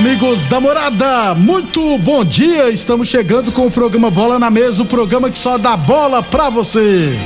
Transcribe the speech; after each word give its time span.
Amigos 0.00 0.46
da 0.46 0.58
morada, 0.58 1.34
muito 1.34 1.98
bom 1.98 2.24
dia. 2.24 2.70
Estamos 2.70 3.06
chegando 3.06 3.52
com 3.52 3.66
o 3.66 3.70
programa 3.70 4.10
Bola 4.10 4.38
na 4.38 4.48
Mesa 4.48 4.80
o 4.82 4.86
programa 4.86 5.28
que 5.28 5.38
só 5.38 5.58
dá 5.58 5.76
bola 5.76 6.22
pra 6.22 6.48
você. 6.48 7.18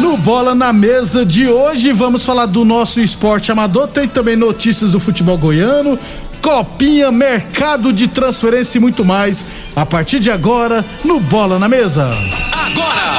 No 0.00 0.16
Bola 0.16 0.54
na 0.54 0.72
Mesa 0.72 1.26
de 1.26 1.46
hoje, 1.46 1.92
vamos 1.92 2.24
falar 2.24 2.46
do 2.46 2.64
nosso 2.64 3.02
esporte 3.02 3.52
amador. 3.52 3.86
Tem 3.88 4.08
também 4.08 4.34
notícias 4.34 4.92
do 4.92 4.98
futebol 4.98 5.36
goiano, 5.36 5.98
Copinha, 6.44 7.10
mercado 7.10 7.90
de 7.90 8.06
transferência 8.06 8.76
e 8.76 8.80
muito 8.80 9.02
mais. 9.02 9.46
A 9.74 9.86
partir 9.86 10.20
de 10.20 10.30
agora, 10.30 10.84
no 11.02 11.18
Bola 11.18 11.58
na 11.58 11.66
Mesa. 11.70 12.06
Agora! 12.52 13.14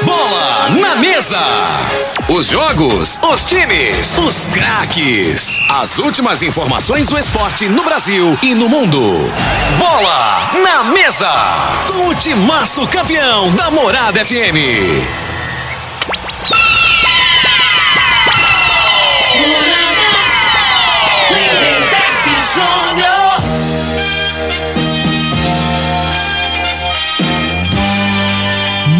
Bola 0.00 0.70
na 0.80 0.96
Mesa! 0.96 1.38
Os 2.30 2.46
jogos, 2.46 3.20
os 3.22 3.44
times, 3.44 4.16
os 4.16 4.46
craques. 4.46 5.60
As 5.68 5.98
últimas 5.98 6.42
informações 6.42 7.08
do 7.08 7.18
esporte 7.18 7.68
no 7.68 7.84
Brasil 7.84 8.38
e 8.42 8.54
no 8.54 8.70
mundo. 8.70 9.30
Bola 9.78 10.50
na 10.64 10.84
Mesa! 10.84 11.30
Com 11.88 12.08
o 12.08 12.14
timaço 12.14 12.86
campeão 12.86 13.52
da 13.52 13.70
Morada 13.70 14.24
FM. 14.24 15.27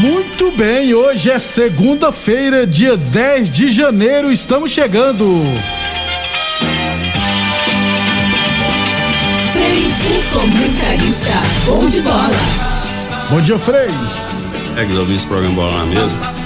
Muito 0.00 0.50
bem, 0.52 0.94
hoje 0.94 1.30
é 1.30 1.38
segunda-feira, 1.38 2.66
dia 2.66 2.96
10 2.96 3.50
de 3.50 3.68
janeiro, 3.68 4.30
estamos 4.30 4.72
chegando. 4.72 5.42
Frei, 9.52 9.84
o 10.10 10.22
comentarista, 10.32 11.42
bom 11.66 11.86
de 11.86 12.00
bola. 12.00 12.30
Bom 13.30 13.40
dia, 13.40 13.58
Frei. 13.58 13.90
É 14.76 14.84
que 14.84 14.96
ouviu 14.96 15.16
esse 15.16 15.26
programa 15.26 15.54
Bola 15.54 15.78
na 15.78 15.86
Mesa. 15.86 16.37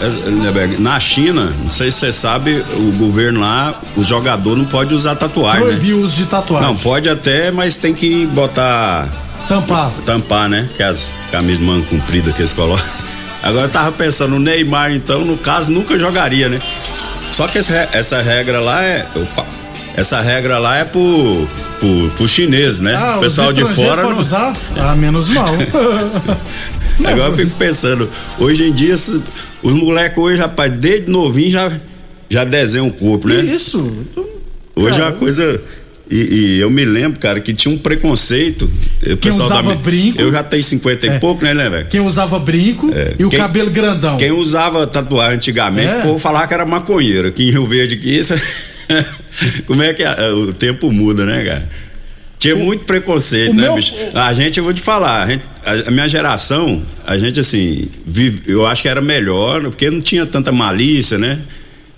É, 0.00 0.78
Na 0.78 1.00
China, 1.00 1.52
não 1.62 1.70
sei 1.70 1.90
se 1.90 1.98
você 1.98 2.12
sabe, 2.12 2.64
o 2.76 2.92
governo 2.98 3.40
lá, 3.40 3.80
o 3.96 4.04
jogador 4.04 4.56
não 4.56 4.64
pode 4.64 4.94
usar 4.94 5.16
tatuagem, 5.16 5.60
né? 5.60 5.70
Proibir 5.70 5.94
o 5.94 6.02
uso 6.02 6.16
de 6.16 6.26
tatuagem. 6.26 6.68
Não, 6.68 6.76
pode 6.76 7.08
até, 7.08 7.50
mas 7.50 7.74
tem 7.76 7.92
que 7.92 8.26
botar. 8.26 9.08
Tampar. 9.48 9.90
Tampar, 10.04 10.48
né? 10.48 10.68
Que 10.76 10.82
as 10.82 11.14
camisas 11.32 11.58
de 11.58 11.64
manga 11.64 11.86
comprida 11.86 12.32
que 12.32 12.42
eles 12.42 12.52
colocam. 12.52 12.84
Agora 13.42 13.66
eu 13.66 13.70
tava 13.70 13.92
pensando, 13.92 14.36
o 14.36 14.38
Neymar, 14.38 14.92
então, 14.92 15.24
no 15.24 15.36
caso, 15.36 15.70
nunca 15.70 15.98
jogaria, 15.98 16.48
né? 16.48 16.58
Só 17.30 17.46
que 17.46 17.58
essa, 17.58 18.22
regra 18.22 18.60
lá 18.60 18.84
é. 18.84 19.06
Opa, 19.14 19.46
essa 19.96 20.20
regra 20.20 20.58
lá 20.58 20.78
é 20.78 20.84
pro, 20.84 21.48
pro, 21.80 22.10
pro 22.10 22.28
chinês, 22.28 22.80
né? 22.80 22.94
Ah, 22.94 23.16
o 23.16 23.20
pessoal 23.20 23.52
de 23.52 23.64
fora 23.64 24.02
pode 24.02 24.14
não. 24.14 24.22
usar? 24.22 24.56
Ah, 24.76 24.94
menos 24.94 25.28
mal. 25.30 25.48
Não, 26.98 27.10
Agora 27.10 27.32
eu 27.32 27.36
fico 27.36 27.52
pensando, 27.58 28.08
hoje 28.38 28.64
em 28.64 28.72
dia, 28.72 28.94
os 28.94 29.74
moleques 29.74 30.18
hoje, 30.18 30.38
rapaz, 30.38 30.72
desde 30.76 31.10
novinho 31.10 31.50
já, 31.50 31.72
já 32.28 32.44
desenham 32.44 32.88
o 32.88 32.92
corpo, 32.92 33.28
né? 33.28 33.42
Isso. 33.42 33.78
Hoje 34.74 34.98
é 34.98 35.02
uma 35.02 35.06
Cara, 35.10 35.12
coisa. 35.12 35.60
E, 36.10 36.16
e 36.56 36.60
eu 36.60 36.70
me 36.70 36.86
lembro, 36.86 37.20
cara, 37.20 37.38
que 37.38 37.52
tinha 37.52 37.74
um 37.74 37.76
preconceito. 37.76 38.70
O 39.12 39.16
pessoal 39.18 39.44
usava 39.46 39.74
brinco. 39.74 40.18
Eu 40.18 40.32
já 40.32 40.42
tenho 40.42 40.62
50 40.62 41.06
e 41.06 41.10
É. 41.10 41.18
pouco, 41.18 41.44
né, 41.44 41.52
né, 41.52 41.68
velho? 41.68 41.86
Quem 41.86 42.00
usava 42.00 42.38
brinco 42.38 42.90
É, 42.94 43.14
e 43.18 43.24
o 43.26 43.28
quem- 43.28 43.38
cabelo 43.38 43.70
grandão. 43.70 44.16
Quem 44.16 44.30
usava 44.30 44.86
tatuagem 44.86 45.34
antigamente, 45.36 45.88
É. 45.88 45.98
o 45.98 46.02
povo 46.02 46.18
falava 46.18 46.46
que 46.48 46.54
era 46.54 46.64
maconheiro. 46.64 47.28
Aqui 47.28 47.48
em 47.48 47.50
Rio 47.50 47.66
Verde, 47.66 47.96
aqui, 47.96 48.16
isso... 48.16 48.32
como 49.66 49.82
é 49.82 49.92
que 49.92 50.02
é? 50.02 50.30
o 50.30 50.50
tempo 50.52 50.90
muda, 50.90 51.26
né, 51.26 51.44
cara? 51.44 51.68
Tinha 52.38 52.54
muito 52.54 52.84
preconceito, 52.84 53.50
o 53.50 53.54
né, 53.54 53.62
meu- 53.62 53.74
bicho? 53.74 53.94
A 54.14 54.32
gente, 54.32 54.58
eu 54.58 54.64
vou 54.64 54.72
te 54.72 54.80
falar, 54.80 55.22
a, 55.24 55.26
gente- 55.26 55.44
a- 55.66 55.88
a 55.88 55.90
minha 55.90 56.08
geração, 56.08 56.80
a 57.06 57.18
gente, 57.18 57.40
assim, 57.40 57.88
vive, 58.06 58.42
eu 58.52 58.64
acho 58.66 58.82
que 58.82 58.88
era 58.88 59.00
melhor, 59.00 59.60
porque 59.62 59.90
não 59.90 60.00
tinha 60.00 60.24
tanta 60.24 60.52
malícia, 60.52 61.18
né? 61.18 61.40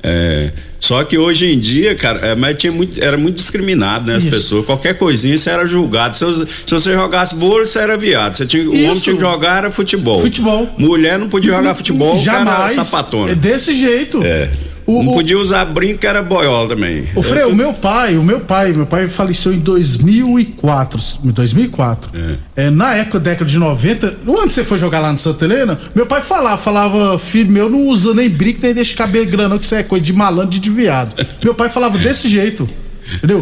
É, 0.03 0.51
só 0.79 1.05
que 1.05 1.19
hoje 1.19 1.45
em 1.53 1.59
dia, 1.59 1.95
cara, 1.95 2.29
é, 2.29 2.35
mas 2.35 2.57
tinha 2.57 2.73
muito, 2.73 2.99
era 3.05 3.19
muito 3.19 3.35
discriminado, 3.37 4.07
né? 4.11 4.17
As 4.17 4.25
Isso. 4.25 4.35
pessoas. 4.35 4.65
Qualquer 4.65 4.95
coisinha 4.97 5.37
você 5.37 5.51
era 5.51 5.67
julgado. 5.67 6.17
Se, 6.17 6.25
você- 6.25 6.47
se 6.47 6.73
você 6.73 6.95
jogasse 6.95 7.35
vôlei, 7.35 7.67
você 7.67 7.79
era 7.81 7.99
viado. 7.99 8.35
Você 8.35 8.47
tinha, 8.47 8.65
o 8.65 8.73
homem 8.85 8.95
tinha 8.95 9.15
que 9.15 9.21
jogar 9.21 9.59
era 9.59 9.71
futebol. 9.71 10.19
Futebol. 10.19 10.67
Mulher 10.79 11.19
não 11.19 11.29
podia 11.29 11.51
jogar 11.55 11.75
futebol, 11.75 12.19
Jamais. 12.19 12.73
era 12.73 12.83
sapatona. 12.83 13.33
É 13.33 13.35
desse 13.35 13.75
jeito. 13.75 14.23
É. 14.25 14.49
O, 14.99 15.03
não 15.03 15.13
podia 15.13 15.39
usar 15.39 15.65
brinco, 15.67 15.99
que 15.99 16.07
era 16.07 16.23
boiola 16.23 16.69
também. 16.69 17.07
O 17.15 17.23
Frei, 17.23 17.43
Eu 17.43 17.47
o 17.47 17.51
tô- 17.51 17.57
meu 17.57 17.73
pai, 17.73 18.17
o 18.17 18.23
meu 18.25 18.41
pai, 18.41 18.73
meu 18.75 18.87
pai 18.87 19.09
faleceu 19.09 19.53
em 19.53 19.59
2004, 19.61 21.01
em 21.25 21.31
2004. 21.31 22.11
É. 22.57 22.71
na 22.71 22.95
época, 22.95 23.19
década 23.21 23.45
de 23.51 23.59
90, 23.59 24.15
onde 24.27 24.53
você 24.53 24.65
foi 24.65 24.79
jogar 24.79 25.01
lá 25.01 25.13
no 25.13 25.19
Santa 25.19 25.45
Helena, 25.45 25.79
meu 25.95 26.07
pai 26.07 26.23
falava, 26.23 26.59
falava, 26.61 27.19
filho 27.19 27.51
meu, 27.51 27.69
não 27.69 27.87
usa 27.87 28.15
nem 28.15 28.29
brinco, 28.29 28.61
nem 28.63 28.75
deixa 28.75 28.95
cabelo 28.97 29.27
grandão, 29.27 29.59
que 29.59 29.65
isso 29.65 29.75
é 29.75 29.83
coisa 29.83 30.05
de 30.05 30.13
malandro 30.13 30.59
de 30.59 30.71
viado. 30.71 31.15
meu 31.43 31.55
pai 31.55 31.69
falava 31.69 31.99
desse 31.99 32.29
jeito. 32.29 32.67
Entendeu? 33.13 33.41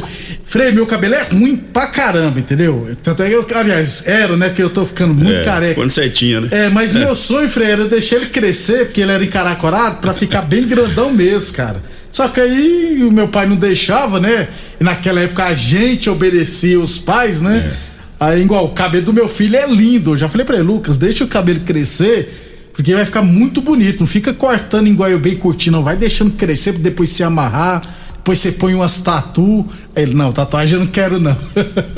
Frei, 0.49 0.73
meu 0.73 0.87
cabelo 0.87 1.15
é 1.15 1.25
ruim 1.25 1.57
pra 1.57 1.89
caramba, 1.89 2.41
entendeu? 2.41 2.97
Tanto 3.03 3.23
é 3.23 3.29
que 3.29 3.35
eu, 3.35 3.47
aliás, 3.55 4.05
era, 4.07 4.35
né? 4.35 4.49
Porque 4.49 4.63
eu 4.63 4.71
tô 4.71 4.87
ficando 4.87 5.13
muito 5.13 5.31
É, 5.31 5.43
careca. 5.45 5.75
Quando 5.75 5.91
você 5.91 6.09
tinha, 6.09 6.41
né? 6.41 6.49
É, 6.51 6.69
mas 6.71 6.95
meu 6.95 7.15
sonho, 7.15 7.51
Frei, 7.51 7.71
era 7.71 7.85
deixar 7.85 8.17
ele 8.17 8.27
crescer, 8.27 8.87
porque 8.87 9.03
ele 9.03 9.13
era 9.13 9.23
encaracorado, 9.23 9.99
pra 10.01 10.15
ficar 10.15 10.41
bem 10.41 10.67
grandão 10.67 11.13
mesmo, 11.13 11.55
cara. 11.55 11.77
Só 12.11 12.29
que 12.29 12.41
aí 12.41 13.05
o 13.07 13.13
meu 13.13 13.29
pai 13.29 13.47
não 13.47 13.57
deixava, 13.57 14.19
né? 14.19 14.49
E 14.81 14.85
naquela 14.85 15.21
época 15.21 15.45
a 15.45 15.53
gente 15.53 16.09
obedecia 16.09 16.81
os 16.81 16.97
pais, 16.97 17.43
né? 17.43 17.71
Aí, 18.19 18.41
igual, 18.41 18.65
o 18.65 18.71
cabelo 18.71 19.05
do 19.05 19.13
meu 19.13 19.29
filho 19.29 19.55
é 19.55 19.67
lindo. 19.67 20.13
Eu 20.13 20.17
já 20.17 20.31
falei 20.31 20.47
pra 20.47 20.57
ele, 20.57 20.65
Lucas, 20.65 20.97
deixa 20.97 21.25
o 21.25 21.29
cabelo 21.29 21.61
crescer, 21.61 22.71
porque 22.73 22.95
vai 22.95 23.05
ficar 23.05 23.21
muito 23.21 23.61
bonito. 23.61 24.01
Não 24.01 24.07
fica 24.07 24.33
cortando 24.33 24.87
igual 24.87 25.11
eu 25.11 25.19
bem 25.19 25.37
curtindo, 25.37 25.77
não. 25.77 25.85
Vai 25.85 25.97
deixando 25.97 26.31
crescer 26.31 26.73
pra 26.73 26.81
depois 26.83 27.11
se 27.11 27.23
amarrar. 27.23 27.83
Depois 28.29 28.41
você 28.41 28.53
põe 28.53 28.75
umas 28.75 29.01
tatu. 29.01 29.65
Ele, 29.97 30.13
não, 30.13 30.31
tatuagem 30.31 30.75
eu 30.79 30.85
não 30.85 30.93
quero, 30.93 31.19
não. 31.19 31.35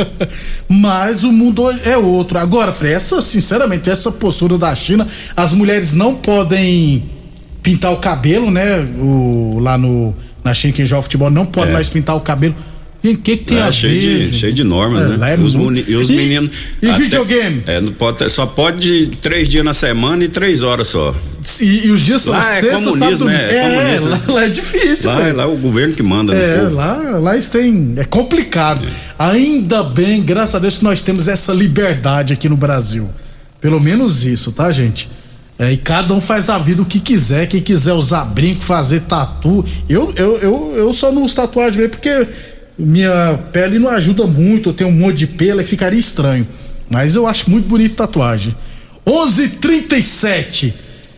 Mas 0.70 1.24
o 1.24 1.32
mundo 1.32 1.68
é 1.84 1.98
outro. 1.98 2.38
Agora, 2.38 2.72
Frei, 2.72 2.92
essa, 2.92 3.20
sinceramente, 3.20 3.90
essa 3.90 4.12
postura 4.12 4.56
da 4.56 4.72
China, 4.72 5.08
as 5.36 5.52
mulheres 5.52 5.92
não 5.92 6.14
podem 6.14 7.02
pintar 7.64 7.92
o 7.92 7.96
cabelo, 7.96 8.48
né? 8.48 8.78
O, 9.00 9.58
lá 9.60 9.76
no, 9.76 10.14
na 10.44 10.54
China, 10.54 10.72
quem 10.72 10.86
joga 10.86 11.02
futebol, 11.02 11.30
não 11.30 11.44
pode 11.44 11.70
É. 11.70 11.72
mais 11.72 11.88
pintar 11.88 12.14
o 12.14 12.20
cabelo. 12.20 12.54
Gente, 13.02 13.16
o 13.18 13.22
que, 13.22 13.36
que 13.38 13.44
tem 13.44 13.56
Lá 13.56 13.64
a 13.64 13.68
é 13.68 13.72
cheio 13.72 14.00
ver? 14.18 14.28
de, 14.30 14.36
cheio 14.38 14.52
de 14.52 14.62
normas, 14.62 15.00
É, 15.02 15.08
né? 15.08 15.16
lá 15.16 15.30
é 15.30 15.36
os 15.38 15.54
muni- 15.54 15.84
e 15.88 15.96
os 15.96 16.10
E- 16.10 16.12
meninos. 16.12 16.52
e 16.82 16.88
até- 16.90 16.98
videogame? 16.98 17.62
É, 17.66 17.80
pode, 17.98 18.28
só 18.28 18.44
pode 18.44 19.06
três 19.22 19.48
dias 19.48 19.64
na 19.64 19.72
semana 19.72 20.22
e 20.22 20.28
três 20.28 20.60
horas 20.62 20.88
só. 20.88 21.14
E, 21.62 21.86
e 21.86 21.90
os 21.90 22.02
dias 22.02 22.20
são 22.20 22.34
Lá 22.34 22.40
é 22.56 22.60
sexta, 22.60 22.76
comunismo, 22.76 22.98
sábado, 22.98 23.24
né? 23.24 23.56
É 23.56 23.62
comunista, 23.62 24.08
lá, 24.10 24.16
né? 24.18 24.22
lá 24.28 24.44
é 24.44 24.48
difícil, 24.50 25.10
Lá, 25.10 25.32
lá 25.32 25.42
é 25.44 25.46
o 25.46 25.56
governo 25.56 25.94
que 25.94 26.02
manda 26.02 26.34
no 26.34 26.38
É, 26.38 26.60
lá, 26.68 26.94
lá 27.18 27.32
eles 27.32 27.48
têm. 27.48 27.94
É 27.96 28.04
complicado. 28.04 28.86
Ainda 29.18 29.82
bem, 29.82 30.22
graças 30.22 30.56
a 30.56 30.58
Deus, 30.58 30.76
que 30.76 30.84
nós 30.84 31.02
temos 31.02 31.26
essa 31.26 31.54
liberdade 31.54 32.34
aqui 32.34 32.50
no 32.50 32.56
Brasil. 32.56 33.08
Pelo 33.62 33.80
menos 33.80 34.26
isso, 34.26 34.52
tá, 34.52 34.70
gente? 34.70 35.08
É, 35.58 35.72
e 35.72 35.76
cada 35.76 36.14
um 36.14 36.20
faz 36.22 36.48
a 36.48 36.56
vida 36.58 36.80
o 36.80 36.86
que 36.86 36.98
quiser. 37.00 37.46
Quem 37.46 37.60
quiser 37.60 37.92
usar 37.92 38.24
brinco, 38.24 38.62
fazer 38.62 39.00
tatu. 39.00 39.64
Eu, 39.88 40.12
eu, 40.16 40.38
eu, 40.38 40.74
eu 40.76 40.94
só 40.94 41.12
não 41.12 41.22
uso 41.22 41.36
tatuagem 41.36 41.78
mesmo 41.78 41.96
porque 41.96 42.26
minha 42.80 43.38
pele 43.52 43.78
não 43.78 43.88
ajuda 43.90 44.26
muito, 44.26 44.70
eu 44.70 44.72
tenho 44.72 44.90
um 44.90 44.92
monte 44.92 45.18
de 45.18 45.26
pelo 45.26 45.60
e 45.60 45.64
ficaria 45.64 45.98
estranho. 45.98 46.46
Mas 46.88 47.14
eu 47.14 47.26
acho 47.26 47.48
muito 47.50 47.68
bonito 47.68 47.94
tatuagem. 47.94 48.54
11:37. 49.06 50.72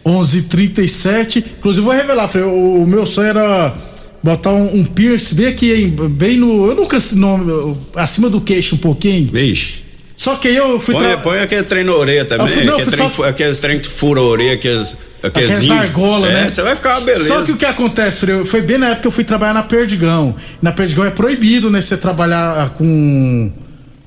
11:37. 0.05 1.45
Inclusive 1.59 1.85
vou 1.85 1.95
revelar, 1.95 2.29
Frei, 2.29 2.45
o, 2.45 2.83
o 2.83 2.87
meu 2.87 3.07
sonho 3.07 3.29
era 3.29 3.75
botar 4.23 4.53
um, 4.53 4.77
um 4.81 4.85
piercing 4.85 5.37
bem 5.37 5.47
aqui, 5.47 5.87
bem 6.11 6.37
no, 6.37 6.67
eu 6.67 6.75
nunca 6.75 6.99
no, 7.15 7.77
acima 7.97 8.29
do 8.29 8.41
queixo 8.41 8.75
um 8.75 8.79
pouquinho. 8.79 9.29
Vixe. 9.33 9.83
Só 10.17 10.37
que 10.37 10.49
eu 10.49 10.79
fui 10.79 10.95
Põe, 10.95 11.03
tra- 11.05 11.19
põe 11.19 11.39
aquele 11.41 11.63
trem 11.65 11.85
na 11.85 11.93
orelha 11.93 12.25
também. 12.25 12.47
Eu 12.47 12.53
fui- 12.53 12.65
não, 12.65 12.75
aquele, 12.75 12.91
fui 12.91 12.97
trem, 12.97 13.11
só- 13.11 13.25
aqueles 13.25 13.59
trem 13.59 13.79
que 13.79 13.87
fura 13.89 14.21
a 14.21 14.25
orelha, 14.25 14.55
aqueles. 14.55 14.99
Aquelas 15.23 15.71
argola, 15.71 16.29
é, 16.29 16.33
né? 16.45 16.51
Você 16.51 16.63
vai 16.63 16.75
ficar 16.75 16.91
uma 16.97 17.01
beleza. 17.03 17.27
Só 17.29 17.43
que 17.43 17.53
o 17.53 17.57
que 17.57 17.65
acontece, 17.65 18.27
foi 18.45 18.61
bem 18.61 18.79
na 18.79 18.87
época 18.87 19.03
que 19.03 19.07
eu 19.07 19.11
fui 19.13 19.25
trabalhar 19.25 19.55
na 19.55 19.63
Perdigão. 19.63 20.35
Na 20.61 20.73
Perdigão 20.73 21.05
é 21.05 21.11
proibido, 21.11 21.71
né? 21.71 21.81
Você 21.81 21.97
trabalhar 21.97 22.71
com. 22.71 23.53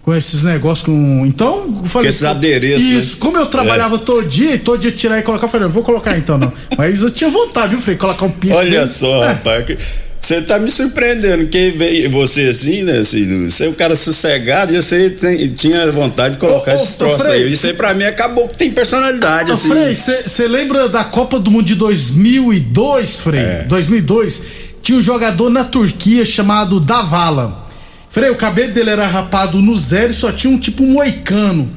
Com 0.01 0.13
esses 0.13 0.43
negócios, 0.43 0.85
com. 0.85 1.25
Então, 1.25 1.79
eu 1.83 1.85
falei. 1.89 2.05
Com 2.07 2.09
esses 2.09 2.23
adereços, 2.23 2.83
Isso. 2.87 3.11
né? 3.13 3.17
Como 3.19 3.37
eu 3.37 3.47
trabalhava 3.47 3.97
todo 3.97 4.27
dia, 4.27 4.59
todo 4.59 4.77
dia 4.79 4.91
tirar 4.91 5.17
e 5.17 5.23
colocar, 5.23 5.45
eu 5.45 5.49
falei, 5.49 5.65
não 5.65 5.73
vou 5.73 5.83
colocar 5.83 6.15
então, 6.15 6.37
não. 6.37 6.53
Mas 6.77 7.01
eu 7.01 7.09
tinha 7.09 7.29
vontade, 7.29 7.69
viu, 7.71 7.81
Frei? 7.81 7.95
Colocar 7.97 8.23
um 8.25 8.29
piercing. 8.29 8.59
Olha 8.59 8.77
bem- 8.79 8.87
só, 8.87 9.23
É. 9.23 9.27
rapaz. 9.29 9.65
que- 9.65 9.77
Você 10.25 10.41
tá 10.41 10.57
me 10.57 10.71
surpreendendo. 10.71 11.45
Quem 11.45 11.71
veio 11.77 12.09
você 12.09 12.47
assim, 12.47 12.81
né? 12.81 12.97
Assim, 12.97 13.47
você 13.47 13.65
é 13.65 13.69
um 13.69 13.73
cara 13.73 13.95
sossegado 13.95 14.73
e 14.73 14.75
você 14.75 15.11
tem- 15.11 15.49
tinha 15.49 15.91
vontade 15.91 16.33
de 16.33 16.39
colocar 16.39 16.71
Ô, 16.71 16.73
ô, 16.73 16.77
esses 16.81 16.95
ô, 16.95 16.97
troços 16.97 17.21
Frei, 17.21 17.43
aí. 17.43 17.51
Isso 17.51 17.67
aí 17.67 17.73
pra 17.75 17.93
mim 17.93 18.05
acabou 18.05 18.47
que 18.47 18.57
tem 18.57 18.71
personalidade, 18.71 19.51
Ô, 19.51 19.53
assim. 19.53 19.69
Frei, 19.69 19.95
você 19.95 20.47
lembra 20.47 20.89
da 20.89 21.03
Copa 21.03 21.39
do 21.39 21.51
Mundo 21.51 21.65
de 21.65 21.75
2002, 21.75 23.19
Frei? 23.19 23.39
É. 23.39 23.65
2002. 23.67 24.41
Tinha 24.81 24.97
um 24.97 25.01
jogador 25.01 25.51
na 25.51 25.63
Turquia 25.63 26.25
chamado 26.25 26.79
Davala. 26.79 27.63
Frei, 28.09 28.31
o 28.31 28.35
cabelo 28.35 28.73
dele 28.73 28.89
era 28.89 29.05
rapado 29.05 29.61
no 29.61 29.77
zero 29.77 30.09
e 30.09 30.13
só 30.15 30.31
tinha 30.31 30.51
um 30.51 30.57
tipo 30.57 30.81
moicano. 30.87 31.69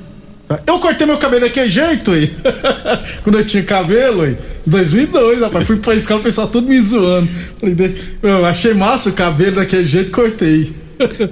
Eu 0.66 0.78
cortei 0.78 1.06
meu 1.06 1.18
cabelo 1.18 1.42
daquele 1.42 1.68
jeito, 1.68 2.12
aí. 2.12 2.32
Quando 3.22 3.38
eu 3.40 3.44
tinha 3.44 3.62
cabelo, 3.62 4.22
aí. 4.22 4.34
Em 4.68 4.70
2002, 4.70 5.40
rapaz. 5.40 5.66
Fui 5.66 5.78
pra 5.78 5.94
escola, 5.94 6.20
o 6.20 6.22
pessoal 6.22 6.46
tudo 6.46 6.68
me 6.68 6.78
zoando. 6.78 7.26
Falei, 7.58 7.74
"De- 7.74 7.94
eu 8.22 8.44
achei 8.44 8.74
massa 8.74 9.08
o 9.08 9.12
cabelo 9.14 9.56
daquele 9.56 9.84
jeito, 9.86 10.10
cortei. 10.10 10.70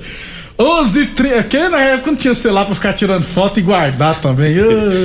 11 0.59 1.09
30 1.09 1.43
Que 1.43 1.69
na 1.69 1.79
época 1.83 2.13
não 2.13 2.17
tinha 2.17 2.35
celular 2.35 2.65
pra 2.65 2.75
ficar 2.75 2.95
tirando 2.95 3.23
foto 3.25 3.61
e 3.61 3.63
guardar 3.63 4.19
também. 4.19 4.55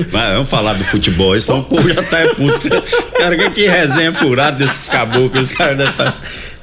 Mas 0.09 0.31
vamos 0.33 0.49
falar 0.49 0.73
do 0.75 0.83
futebol, 0.85 1.35
isso 1.35 1.53
o 1.53 1.61
povo 1.63 1.89
já 1.93 2.01
tá 2.03 2.19
é 2.19 2.27
puto. 2.33 2.69
Cara, 3.19 3.35
que, 3.35 3.49
que 3.49 3.67
resenha 3.67 4.13
furada 4.13 4.57
desses 4.65 4.87
caboclos, 4.87 5.51
cara 5.51 5.91
tá. 5.91 6.13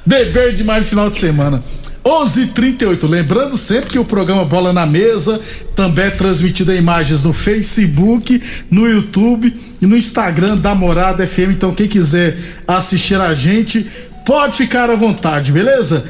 Beber 0.03 0.55
demais 0.55 0.85
no 0.85 0.89
final 0.89 1.09
de 1.11 1.17
semana. 1.19 1.63
11:38. 2.09 3.07
Lembrando 3.07 3.55
sempre 3.55 3.91
que 3.91 3.99
o 3.99 4.05
programa 4.05 4.43
Bola 4.43 4.73
na 4.73 4.85
Mesa 4.85 5.39
também 5.75 6.05
é 6.05 6.09
transmitido 6.09 6.73
em 6.73 6.77
imagens 6.77 7.23
no 7.23 7.31
Facebook, 7.31 8.41
no 8.71 8.87
YouTube 8.87 9.55
e 9.79 9.85
no 9.85 9.95
Instagram 9.95 10.57
da 10.57 10.73
Morada 10.73 11.25
FM. 11.25 11.51
Então, 11.51 11.73
quem 11.73 11.87
quiser 11.87 12.35
assistir 12.67 13.21
a 13.21 13.33
gente, 13.35 13.85
pode 14.25 14.55
ficar 14.55 14.89
à 14.89 14.95
vontade, 14.95 15.51
beleza? 15.51 16.03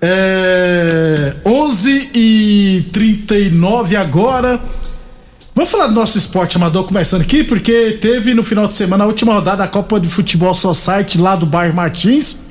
É, 0.00 1.34
11 1.44 2.10
e 2.14 2.84
39 2.92 3.96
agora. 3.96 4.60
Vamos 5.52 5.70
falar 5.70 5.88
do 5.88 5.94
nosso 5.94 6.16
esporte 6.16 6.56
amador 6.56 6.84
começando 6.84 7.22
aqui, 7.22 7.42
porque 7.42 7.98
teve 8.00 8.34
no 8.34 8.42
final 8.44 8.68
de 8.68 8.76
semana 8.76 9.02
a 9.02 9.06
última 9.08 9.34
rodada 9.34 9.58
da 9.58 9.68
Copa 9.68 9.98
de 9.98 10.08
Futebol 10.08 10.54
Society 10.54 11.20
lá 11.20 11.34
do 11.34 11.44
bairro 11.44 11.74
Martins. 11.74 12.49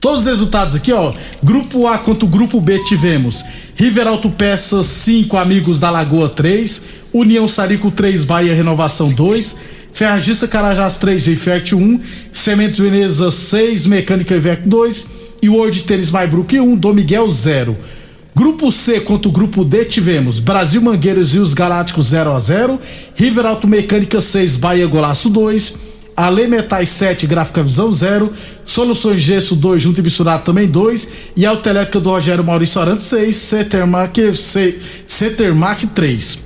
Todos 0.00 0.20
os 0.20 0.26
resultados 0.26 0.74
aqui, 0.74 0.92
ó. 0.92 1.12
Grupo 1.42 1.86
A 1.86 1.98
contra 1.98 2.24
o 2.24 2.28
Grupo 2.28 2.58
B 2.58 2.78
tivemos 2.84 3.44
River 3.76 4.08
Alto 4.08 4.30
Peças 4.30 4.86
5, 4.86 5.36
Amigos 5.36 5.78
da 5.78 5.90
Lagoa 5.90 6.26
3, 6.26 6.82
União 7.12 7.46
Sarico 7.46 7.90
3, 7.90 8.24
Bahia 8.24 8.54
Renovação 8.54 9.10
2, 9.12 9.58
Ferragista 9.92 10.48
Carajás 10.48 10.96
3, 10.96 11.28
Infert 11.28 11.72
1, 11.74 12.00
Sementes 12.32 12.80
Veneza 12.80 13.30
6, 13.30 13.84
Mecânica 13.86 14.34
Ivec 14.34 14.66
2 14.66 15.06
e 15.42 15.50
World 15.50 15.82
Tênis 15.82 16.10
Maibrook 16.10 16.58
1, 16.58 16.76
Dom 16.76 16.94
Miguel 16.94 17.28
0. 17.28 17.76
Grupo 18.34 18.72
C 18.72 19.00
contra 19.00 19.28
o 19.28 19.32
grupo 19.32 19.64
D 19.64 19.84
tivemos 19.84 20.38
Brasil 20.38 20.80
Mangueiros 20.80 21.34
e 21.34 21.38
os 21.38 21.52
Galácticos 21.52 22.06
0 22.06 22.32
a 22.32 22.38
0 22.38 22.80
River 23.14 23.44
Auto 23.44 23.68
Mecânica 23.68 24.18
6, 24.18 24.56
Bahia 24.56 24.86
Golaço 24.86 25.28
2, 25.28 25.89
Ale 26.22 26.46
Metais 26.46 26.90
7, 26.90 27.26
Gráfica 27.26 27.62
Visão 27.62 27.90
0, 27.92 28.32
Soluções 28.66 29.22
Gesso 29.22 29.56
2, 29.56 29.80
junto 29.80 30.00
e 30.00 30.02
misturado 30.02 30.44
também 30.44 30.66
2, 30.68 31.08
e 31.36 31.46
Autoelétrica 31.46 31.98
do 31.98 32.10
Rogério 32.10 32.44
Maurício 32.44 32.80
Arantes 32.80 33.06
6, 33.06 33.34
Cetermac, 33.36 34.36
C- 34.36 34.78
Cetermac 35.06 35.86
3. 35.86 36.38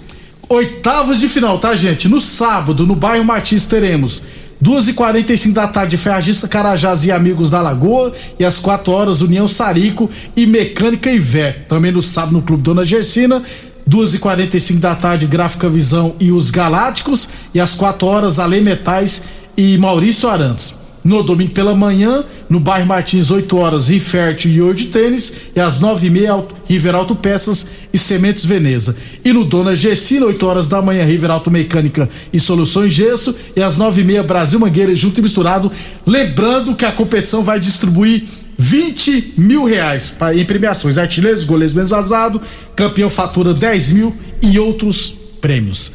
Oitavas 0.49 1.19
de 1.19 1.29
final, 1.29 1.59
tá, 1.59 1.75
gente? 1.75 2.09
No 2.09 2.21
sábado, 2.21 2.87
no 2.87 2.95
bairro 2.95 3.25
Martins, 3.25 3.65
teremos 3.67 4.23
2h45 4.63 5.53
da 5.53 5.67
tarde, 5.67 5.97
Ferragista 5.97 6.47
Carajás 6.47 7.05
e 7.05 7.11
Amigos 7.11 7.51
da 7.51 7.61
Lagoa. 7.61 8.13
E 8.39 8.45
às 8.45 8.59
4 8.61 8.93
horas, 8.93 9.21
União 9.21 9.49
Sarico 9.49 10.09
e 10.37 10.47
Mecânica 10.47 11.11
Ivé. 11.11 11.53
Também 11.69 11.91
no 11.91 12.03
sábado, 12.03 12.33
no 12.35 12.43
Clube 12.43 12.63
Dona 12.63 12.85
Gersina. 12.85 13.43
2h45 13.89 14.79
da 14.79 14.95
tarde, 14.95 15.27
Gráfica 15.27 15.69
Visão 15.69 16.15
e 16.21 16.31
os 16.31 16.51
Galácticos. 16.51 17.29
E 17.53 17.61
às 17.61 17.75
4 17.75 18.07
horas, 18.07 18.39
Ale 18.39 18.61
Metais 18.61 19.23
e 19.57 19.79
Maurício 19.79 20.29
Arantes. 20.29 20.85
No 21.05 21.23
domingo 21.23 21.53
pela 21.53 21.75
manhã, 21.75 22.25
no 22.49 22.59
bairro 22.59 22.87
Martins, 22.87 23.31
8 23.31 23.57
horas, 23.59 23.89
Rifert 23.89 24.47
e 24.47 24.63
Ouro 24.63 24.75
de 24.75 24.87
Tênis. 24.87 25.35
E 25.55 25.61
às 25.61 25.79
9h30, 25.79 26.47
River 26.67 26.95
Auto 26.95 27.15
Peças 27.15 27.67
e 27.93 27.99
Sementes 27.99 28.47
Veneza. 28.47 28.97
E 29.23 29.31
no 29.31 29.45
Dona 29.45 29.77
Gessina, 29.77 30.25
8 30.25 30.47
horas 30.47 30.67
da 30.67 30.81
manhã, 30.81 31.05
River 31.05 31.31
Auto 31.31 31.51
Mecânica 31.51 32.09
e 32.33 32.41
Soluções 32.41 32.91
Gesso. 32.95 33.37
E 33.55 33.61
às 33.61 33.77
9h30, 33.77 34.23
Brasil 34.23 34.59
Mangueira 34.59 34.95
junto 34.95 35.21
e 35.21 35.23
misturado. 35.23 35.71
Lembrando 36.07 36.75
que 36.75 36.87
a 36.87 36.93
competição 36.93 37.43
vai 37.43 37.61
distribuir 37.61 38.25
20 38.57 39.35
mil 39.37 39.65
reais 39.67 40.15
em 40.35 40.45
premiações. 40.47 40.97
Artilheiros, 40.97 41.45
goleiros 41.45 41.75
menos 41.75 41.91
vazado, 41.91 42.41
campeão 42.75 43.11
fatura 43.11 43.53
10 43.53 43.93
mil 43.93 44.17
e 44.41 44.59
outros 44.59 45.15
prêmios. 45.41 45.93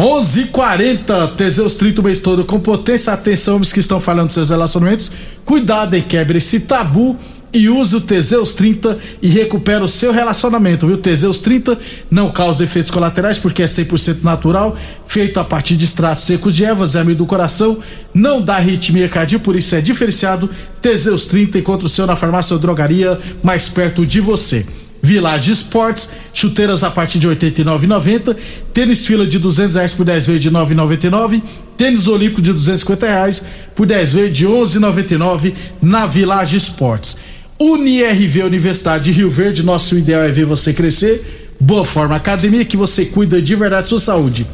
11:40 0.00 1.36
Teseus 1.36 1.76
30 1.76 2.00
o 2.00 2.04
mês 2.04 2.20
todo 2.20 2.42
com 2.42 2.58
potência. 2.58 3.12
Atenção, 3.12 3.56
homens 3.56 3.70
que 3.70 3.80
estão 3.80 4.00
falando 4.00 4.28
dos 4.28 4.34
seus 4.34 4.48
relacionamentos. 4.48 5.10
Cuidado 5.44 5.94
e 5.94 6.00
quebre 6.00 6.38
esse 6.38 6.60
tabu 6.60 7.18
e 7.52 7.68
use 7.68 7.96
o 7.96 8.00
Teseus 8.00 8.54
30 8.54 8.96
e 9.20 9.28
recupera 9.28 9.84
o 9.84 9.88
seu 9.88 10.10
relacionamento, 10.10 10.86
viu? 10.86 10.96
Teseus 10.96 11.42
30 11.42 11.76
não 12.10 12.30
causa 12.30 12.64
efeitos 12.64 12.90
colaterais 12.90 13.38
porque 13.38 13.62
é 13.62 13.66
100% 13.66 14.22
natural, 14.22 14.74
feito 15.06 15.38
a 15.38 15.44
partir 15.44 15.76
de 15.76 15.84
extratos 15.84 16.24
secos 16.24 16.56
de 16.56 16.64
ervas, 16.64 16.96
é 16.96 17.00
amigo 17.00 17.18
do 17.18 17.26
coração, 17.26 17.76
não 18.14 18.40
dá 18.40 18.56
arritmia 18.56 19.08
cardíaca, 19.08 19.44
por 19.44 19.54
isso 19.54 19.74
é 19.74 19.82
diferenciado. 19.82 20.48
Teseus 20.80 21.26
30 21.26 21.58
encontra 21.58 21.86
o 21.86 21.90
seu 21.90 22.06
na 22.06 22.16
farmácia 22.16 22.54
ou 22.54 22.60
drogaria 22.60 23.18
mais 23.42 23.68
perto 23.68 24.06
de 24.06 24.20
você. 24.20 24.64
Village 25.02 25.52
Sports, 25.52 26.10
chuteiras 26.34 26.84
a 26.84 26.90
partir 26.90 27.18
de 27.18 27.26
R$ 27.26 27.34
89,90, 27.34 28.36
tênis 28.72 29.06
fila 29.06 29.26
de 29.26 29.38
200 29.38 29.76
reais 29.76 29.94
por 29.94 30.04
10 30.04 30.26
vezes 30.26 30.42
de 30.42 30.48
R$ 30.48 30.54
9,99, 30.54 31.42
tênis 31.76 32.06
olímpico 32.06 32.42
de 32.42 32.52
250 32.52 33.06
reais 33.06 33.44
por 33.74 33.86
10 33.86 34.12
vezes 34.12 34.36
de 34.36 34.46
R$ 34.46 34.52
11,99 34.52 35.54
na 35.80 36.06
Village 36.06 36.56
Sports. 36.56 37.16
UniRV 37.58 38.42
Universidade 38.44 39.04
de 39.04 39.12
Rio 39.12 39.30
Verde, 39.30 39.62
nosso 39.62 39.96
ideal 39.96 40.22
é 40.22 40.30
ver 40.30 40.46
você 40.46 40.72
crescer. 40.72 41.56
Boa 41.60 41.84
Forma 41.84 42.16
Academia, 42.16 42.64
que 42.64 42.76
você 42.76 43.04
cuida 43.04 43.40
de 43.40 43.54
verdade 43.54 43.82
da 43.82 43.88
sua 43.88 43.98
saúde. 43.98 44.46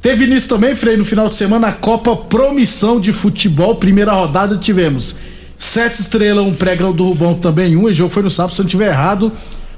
Teve 0.00 0.24
início 0.24 0.48
também, 0.48 0.74
Frei, 0.74 0.96
no 0.96 1.04
final 1.04 1.28
de 1.28 1.36
semana, 1.36 1.68
a 1.68 1.72
Copa 1.72 2.16
Promissão 2.16 3.00
de 3.00 3.12
Futebol. 3.12 3.76
Primeira 3.76 4.12
rodada 4.12 4.56
tivemos 4.56 5.14
sete 5.56 6.00
estrelas, 6.00 6.44
um 6.44 6.52
pregão 6.52 6.92
do 6.92 7.04
Rubão 7.04 7.34
também, 7.34 7.76
um. 7.76 7.84
O 7.84 7.92
jogo 7.92 8.10
foi 8.10 8.24
no 8.24 8.30
sábado, 8.30 8.52
se 8.52 8.60
eu 8.60 8.64
não 8.64 8.66
estiver 8.66 8.88
errado. 8.88 9.30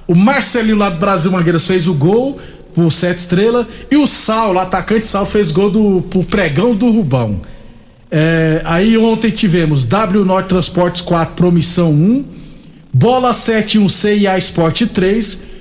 O 0.06 0.14
Marcelinho 0.14 0.76
lá 0.76 0.90
do 0.90 0.99
Brasil 0.99 1.30
Mangueiras 1.30 1.66
fez 1.66 1.87
o 1.87 1.94
gol 1.94 2.38
por 2.75 2.92
sete 2.92 3.20
estrelas. 3.20 3.66
E 3.90 3.96
o 3.96 4.06
Saulo, 4.06 4.58
atacante 4.58 5.06
Saulo, 5.06 5.26
fez 5.26 5.50
gol 5.50 5.70
do, 5.70 6.02
pro 6.02 6.25
pregão 6.25 6.73
do 6.73 6.90
Rubão. 6.90 7.40
É, 8.11 8.61
aí 8.64 8.96
ontem 8.99 9.30
tivemos 9.30 9.87
W 9.87 10.25
Norte 10.25 10.49
Transportes 10.49 11.02
4, 11.02 11.34
Promissão 11.34 11.90
1. 11.90 12.25
Bola 12.92 13.32
7, 13.32 13.80
1C 13.80 14.18
e 14.18 14.26
A 14.26 14.38
Sport 14.38 14.82
3. 14.92 15.54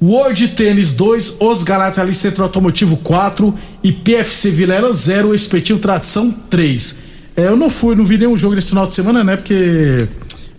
World 0.00 0.48
Tênis 0.48 0.92
2, 0.92 1.36
Os 1.40 1.64
Galatas 1.64 1.98
ali 1.98 2.14
Centro 2.14 2.42
Automotivo 2.42 2.98
4 2.98 3.54
e 3.82 3.92
PFC 3.92 4.50
Vilela 4.50 4.92
0, 4.92 5.34
Espetinho 5.34 5.78
Tradição 5.78 6.30
3. 6.30 6.96
É, 7.36 7.46
eu 7.46 7.56
não 7.56 7.70
fui, 7.70 7.96
não 7.96 8.04
vi 8.04 8.18
nenhum 8.18 8.36
jogo 8.36 8.54
nesse 8.54 8.68
final 8.68 8.86
de 8.86 8.94
semana, 8.94 9.24
né? 9.24 9.36
Porque 9.36 10.06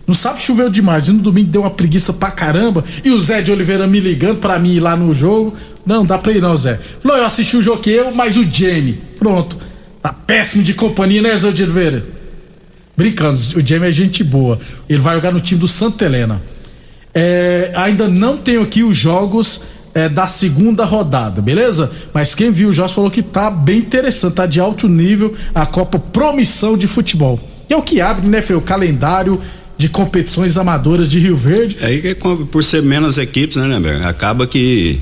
no 0.08 0.14
sábado 0.14 0.40
choveu 0.40 0.70
demais 0.70 1.08
e 1.08 1.12
no 1.12 1.18
domingo 1.18 1.50
deu 1.50 1.60
uma 1.60 1.70
preguiça 1.70 2.14
pra 2.14 2.30
caramba. 2.30 2.82
E 3.04 3.10
o 3.10 3.20
Zé 3.20 3.42
de 3.42 3.52
Oliveira 3.52 3.86
me 3.86 4.00
ligando 4.00 4.38
pra 4.38 4.58
mim 4.58 4.72
ir 4.72 4.80
lá 4.80 4.96
no 4.96 5.12
jogo. 5.12 5.54
Não, 5.84 6.04
dá 6.04 6.16
pra 6.16 6.32
ir 6.32 6.40
não, 6.40 6.56
Zé. 6.56 6.80
Falou, 7.00 7.18
eu 7.18 7.26
assisti 7.26 7.58
o 7.58 7.62
jogo 7.62 7.82
que 7.82 7.90
eu, 7.90 8.14
mas 8.14 8.38
o 8.38 8.44
Jamie. 8.44 8.98
Pronto. 9.18 9.58
Tá 10.00 10.10
péssimo 10.10 10.64
de 10.64 10.72
companhia, 10.72 11.20
né, 11.20 11.36
Zé 11.36 11.50
de 11.50 11.62
Oliveira? 11.62 12.06
Brincando, 12.96 13.38
o 13.56 13.66
Jamie 13.66 13.88
é 13.88 13.92
gente 13.92 14.24
boa. 14.24 14.58
Ele 14.88 14.98
vai 14.98 15.14
jogar 15.14 15.30
no 15.30 15.40
time 15.40 15.60
do 15.60 15.68
Santa 15.68 16.06
Helena. 16.06 16.40
É, 17.12 17.72
ainda 17.74 18.08
não 18.08 18.38
tenho 18.38 18.62
aqui 18.62 18.82
os 18.82 18.96
jogos 18.96 19.60
é, 19.94 20.08
da 20.08 20.26
segunda 20.26 20.86
rodada, 20.86 21.42
beleza? 21.42 21.90
Mas 22.14 22.34
quem 22.34 22.50
viu 22.50 22.70
os 22.70 22.76
jogos 22.76 22.92
falou 22.92 23.10
que 23.10 23.22
tá 23.22 23.50
bem 23.50 23.78
interessante, 23.78 24.34
tá 24.34 24.46
de 24.46 24.58
alto 24.58 24.88
nível 24.88 25.34
a 25.54 25.66
Copa 25.66 25.98
Promissão 25.98 26.78
de 26.78 26.86
Futebol. 26.86 27.38
E 27.68 27.74
é 27.74 27.76
o 27.76 27.82
que 27.82 28.00
abre, 28.00 28.26
né, 28.26 28.40
Fê, 28.40 28.54
o 28.54 28.60
calendário 28.62 29.38
de 29.78 29.88
competições 29.88 30.58
amadoras 30.58 31.08
de 31.08 31.20
Rio 31.20 31.36
Verde. 31.36 31.78
Aí 31.80 32.02
que 32.02 32.14
por 32.16 32.64
ser 32.64 32.82
menos 32.82 33.16
equipes, 33.16 33.56
né, 33.56 33.66
Lember? 33.66 34.04
Acaba 34.04 34.44
que 34.44 34.98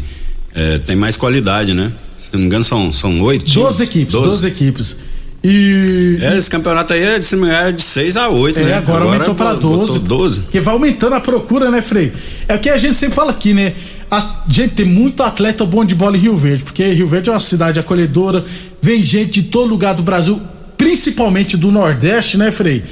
é, 0.54 0.76
tem 0.78 0.94
mais 0.94 1.16
qualidade, 1.16 1.72
né? 1.72 1.90
Se 2.18 2.32
não 2.34 2.40
me 2.40 2.46
engano, 2.46 2.62
são, 2.62 2.92
são 2.92 3.20
oito. 3.22 3.50
Doze 3.50 3.82
equipes, 3.82 4.12
doze 4.12 4.46
equipes. 4.46 4.96
E. 5.42 6.18
É, 6.20 6.36
esse 6.36 6.50
campeonato 6.50 6.92
aí 6.92 7.02
é 7.02 7.18
de, 7.18 7.28
é 7.48 7.72
de 7.72 7.82
6 7.82 8.16
a 8.16 8.28
8, 8.28 8.58
é, 8.58 8.62
né? 8.64 8.74
Agora, 8.74 8.98
agora 8.98 9.14
aumentou 9.14 9.34
para 9.34 9.54
12. 9.54 9.98
12. 10.00 10.40
Porque 10.42 10.60
vai 10.60 10.74
aumentando 10.74 11.14
a 11.14 11.20
procura, 11.20 11.70
né, 11.70 11.80
Frei? 11.80 12.12
É 12.46 12.54
o 12.54 12.58
que 12.58 12.68
a 12.68 12.76
gente 12.76 12.94
sempre 12.94 13.14
fala 13.14 13.30
aqui, 13.30 13.54
né? 13.54 13.72
A 14.10 14.44
gente 14.48 14.74
tem 14.74 14.86
muito 14.86 15.22
atleta 15.22 15.64
bom 15.64 15.84
de 15.84 15.94
bola 15.94 16.16
em 16.16 16.20
Rio 16.20 16.36
Verde, 16.36 16.64
porque 16.64 16.84
Rio 16.92 17.08
Verde 17.08 17.30
é 17.30 17.32
uma 17.32 17.40
cidade 17.40 17.80
acolhedora, 17.80 18.44
vem 18.80 19.02
gente 19.02 19.40
de 19.40 19.44
todo 19.44 19.68
lugar 19.68 19.94
do 19.94 20.02
Brasil, 20.02 20.40
principalmente 20.76 21.56
do 21.56 21.72
Nordeste, 21.72 22.36
né, 22.36 22.52
Frei? 22.52 22.84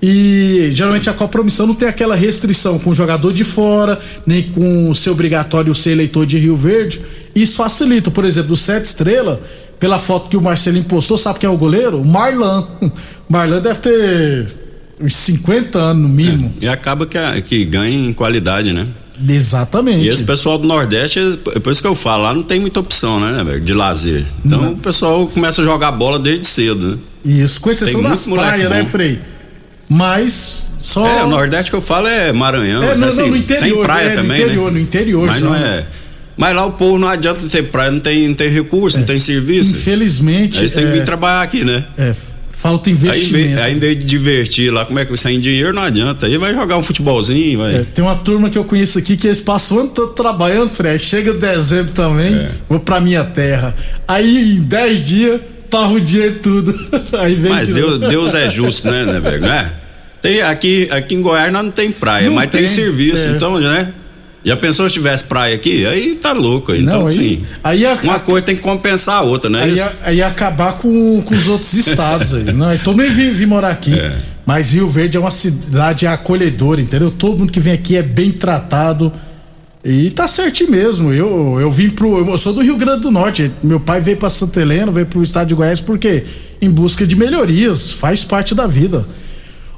E 0.00 0.70
geralmente 0.72 1.10
a 1.10 1.12
Copa 1.12 1.32
Promissão 1.32 1.66
não 1.66 1.74
tem 1.74 1.88
aquela 1.88 2.14
restrição 2.14 2.78
com 2.78 2.90
o 2.90 2.94
jogador 2.94 3.32
de 3.32 3.44
fora, 3.44 3.98
nem 4.26 4.44
com 4.44 4.94
ser 4.94 5.10
obrigatório 5.10 5.74
ser 5.74 5.90
eleitor 5.90 6.24
de 6.24 6.38
Rio 6.38 6.56
Verde. 6.56 7.00
Isso 7.34 7.56
facilita, 7.56 8.10
por 8.10 8.24
exemplo, 8.24 8.50
do 8.50 8.56
Sete 8.56 8.86
Estrela, 8.86 9.40
pela 9.78 9.98
foto 9.98 10.28
que 10.28 10.36
o 10.36 10.40
Marcelinho 10.40 10.84
postou, 10.84 11.18
sabe 11.18 11.38
quem 11.40 11.48
é 11.48 11.52
o 11.52 11.56
goleiro? 11.56 12.00
O 12.00 12.04
Marlan. 12.04 12.66
O 12.80 12.90
Marlan 13.28 13.60
deve 13.60 13.78
ter 13.80 14.46
uns 15.00 15.14
50 15.14 15.78
anos 15.78 16.02
no 16.02 16.08
mínimo. 16.08 16.52
É, 16.60 16.66
e 16.66 16.68
acaba 16.68 17.06
que, 17.06 17.18
que 17.42 17.64
ganha 17.64 18.08
em 18.08 18.12
qualidade, 18.12 18.72
né? 18.72 18.86
Exatamente. 19.28 20.04
E 20.04 20.08
esse 20.08 20.22
pessoal 20.22 20.58
do 20.58 20.68
Nordeste, 20.68 21.18
é 21.54 21.58
por 21.58 21.72
isso 21.72 21.82
que 21.82 21.88
eu 21.88 21.94
falo, 21.94 22.22
lá 22.22 22.34
não 22.34 22.42
tem 22.42 22.60
muita 22.60 22.78
opção, 22.78 23.18
né, 23.18 23.58
de 23.58 23.74
lazer. 23.74 24.24
Então 24.44 24.62
não. 24.62 24.72
o 24.74 24.76
pessoal 24.76 25.26
começa 25.26 25.60
a 25.60 25.64
jogar 25.64 25.90
bola 25.90 26.20
desde 26.20 26.46
cedo, 26.46 26.90
né? 26.92 26.98
Isso, 27.24 27.60
com 27.60 27.68
exceção 27.68 28.00
das 28.00 28.26
praias, 28.26 28.70
né, 28.70 28.84
Frei? 28.84 29.18
Mas 29.88 30.68
só. 30.80 31.06
É, 31.06 31.24
o 31.24 31.28
Nordeste 31.28 31.70
que 31.70 31.76
eu 31.76 31.80
falo 31.80 32.06
é 32.06 32.32
Maranhão. 32.32 32.82
É, 32.82 32.96
não, 32.96 33.08
assim, 33.08 33.22
não, 33.22 33.28
no 33.30 33.36
interior. 33.36 33.76
Tem 33.76 33.84
praia 33.84 34.06
é, 34.06 34.14
também. 34.14 34.28
No 34.28 34.34
interior, 34.34 34.64
né? 34.66 34.78
no 34.78 34.84
interior, 34.84 35.26
Mas 35.26 35.42
não 35.42 35.54
é. 35.54 35.84
Mas 36.36 36.54
lá 36.54 36.64
o 36.64 36.72
povo 36.72 36.98
não 36.98 37.08
adianta 37.08 37.40
ter 37.48 37.64
praia, 37.64 37.90
não 37.90 37.98
tem, 37.98 38.28
não 38.28 38.34
tem 38.34 38.48
recurso, 38.48 38.96
é. 38.96 39.00
não 39.00 39.06
tem 39.06 39.18
serviço. 39.18 39.74
Infelizmente. 39.74 40.58
Eles 40.60 40.70
têm 40.70 40.86
que 40.86 40.92
vir 40.92 41.02
trabalhar 41.02 41.42
aqui, 41.42 41.64
né? 41.64 41.84
É. 41.98 42.14
Falta 42.52 42.90
investimento. 42.90 43.60
Aí, 43.60 43.66
aí 43.66 43.76
em 43.76 43.78
vez 43.78 43.98
de 43.98 44.04
divertir 44.04 44.72
lá, 44.72 44.84
como 44.84 44.98
é 44.98 45.04
que 45.04 45.16
sem 45.16 45.38
dinheiro 45.38 45.72
não 45.72 45.82
adianta. 45.82 46.26
Aí 46.26 46.36
vai 46.38 46.52
jogar 46.52 46.76
um 46.76 46.82
futebolzinho, 46.82 47.58
vai. 47.58 47.76
É, 47.76 47.84
tem 47.94 48.04
uma 48.04 48.16
turma 48.16 48.50
que 48.50 48.58
eu 48.58 48.64
conheço 48.64 48.98
aqui 48.98 49.16
que 49.16 49.28
eles 49.28 49.40
passam 49.40 49.76
o 49.76 49.80
ano 49.80 49.90
todo 49.90 50.12
trabalhando, 50.12 50.68
Fred. 50.68 51.02
Chega 51.02 51.32
dezembro 51.32 51.92
também, 51.92 52.34
é. 52.34 52.50
vou 52.68 52.80
pra 52.80 53.00
minha 53.00 53.22
terra. 53.24 53.74
Aí 54.06 54.56
em 54.56 54.60
10 54.60 55.04
dias, 55.04 55.40
torra 55.68 55.92
o 55.92 56.00
dinheiro 56.00 56.38
tudo. 56.42 56.74
aí 57.18 57.34
vem 57.34 57.50
Mas 57.50 57.68
Deus, 57.68 58.00
Deus, 58.00 58.34
é 58.34 58.48
justo, 58.48 58.90
né, 58.90 59.04
né, 59.04 59.20
velho? 59.20 59.40
Né? 59.40 59.72
Tem, 60.20 60.42
aqui, 60.42 60.88
aqui 60.90 61.14
em 61.14 61.22
Goiás 61.22 61.52
não 61.52 61.70
tem 61.70 61.92
praia, 61.92 62.26
não 62.26 62.34
mas 62.34 62.50
tem, 62.50 62.60
tem 62.60 62.66
serviço, 62.66 63.28
é. 63.28 63.32
então, 63.32 63.58
né? 63.60 63.92
Já 64.44 64.56
pensou 64.56 64.88
se 64.88 64.94
tivesse 64.94 65.24
praia 65.24 65.54
aqui? 65.54 65.84
Aí 65.84 66.14
tá 66.14 66.32
louco. 66.32 66.72
Então, 66.72 67.00
não, 67.00 67.08
sim. 67.08 67.44
Aí, 67.62 67.84
aí 67.84 67.98
uma 68.02 68.16
a, 68.16 68.20
coisa 68.20 68.46
tem 68.46 68.56
que 68.56 68.62
compensar 68.62 69.16
a 69.16 69.22
outra, 69.22 69.50
né? 69.50 69.62
Aí, 69.64 69.76
aí 70.02 70.22
acabar 70.22 70.74
com, 70.74 71.20
com 71.22 71.34
os 71.34 71.48
outros 71.48 71.74
estados 71.74 72.34
aí. 72.34 72.52
Não, 72.52 72.76
todo 72.78 72.96
mundo 72.96 73.12
vim, 73.12 73.32
vim 73.32 73.46
morar 73.46 73.70
aqui. 73.70 73.92
É. 73.92 74.16
Mas 74.46 74.72
Rio 74.72 74.88
Verde 74.88 75.16
é 75.16 75.20
uma 75.20 75.30
cidade 75.30 76.06
acolhedora, 76.06 76.80
entendeu? 76.80 77.10
Todo 77.10 77.40
mundo 77.40 77.52
que 77.52 77.60
vem 77.60 77.74
aqui 77.74 77.96
é 77.96 78.02
bem 78.02 78.30
tratado. 78.30 79.12
E 79.84 80.10
tá 80.10 80.26
certinho 80.26 80.70
mesmo. 80.70 81.12
Eu, 81.12 81.60
eu 81.60 81.70
vim 81.70 81.88
pro. 81.88 82.28
Eu 82.28 82.38
sou 82.38 82.52
do 82.52 82.60
Rio 82.60 82.76
Grande 82.76 83.02
do 83.02 83.10
Norte. 83.10 83.50
Meu 83.62 83.78
pai 83.78 84.00
veio 84.00 84.16
para 84.16 84.28
Santa 84.28 84.60
Helena, 84.60 84.90
veio 84.90 85.06
pro 85.06 85.22
estado 85.22 85.48
de 85.48 85.54
Goiás, 85.54 85.80
porque 85.80 86.24
em 86.60 86.68
busca 86.68 87.06
de 87.06 87.14
melhorias, 87.14 87.92
faz 87.92 88.24
parte 88.24 88.54
da 88.54 88.66
vida. 88.66 89.06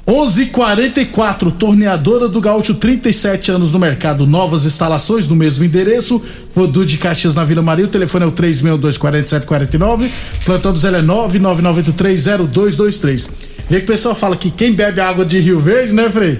11:44 0.07 1.51
Torneadora 1.51 2.27
do 2.27 2.41
Gaúcho, 2.41 2.73
37 2.73 3.51
anos 3.51 3.71
no 3.71 3.77
mercado, 3.77 4.25
novas 4.25 4.65
instalações 4.65 5.27
no 5.27 5.35
mesmo 5.35 5.63
endereço. 5.63 6.19
Rodu 6.55 6.83
de 6.83 6.97
Caxias 6.97 7.35
na 7.35 7.45
Vila 7.45 7.61
Maria. 7.61 7.85
O 7.85 7.87
telefone 7.87 8.25
é 8.25 8.27
o 8.27 8.31
3624749. 8.31 10.09
Plantão 10.43 10.73
do 10.73 10.79
Zé 10.79 10.89
é 10.89 11.03
999830223. 11.03 13.29
Vê 13.69 13.77
que 13.77 13.83
o 13.83 13.87
pessoal 13.87 14.15
fala 14.15 14.35
que 14.35 14.49
quem 14.49 14.73
bebe 14.73 14.99
água 14.99 15.23
de 15.23 15.39
Rio 15.39 15.59
Verde, 15.59 15.93
né, 15.93 16.09
Frei? 16.09 16.39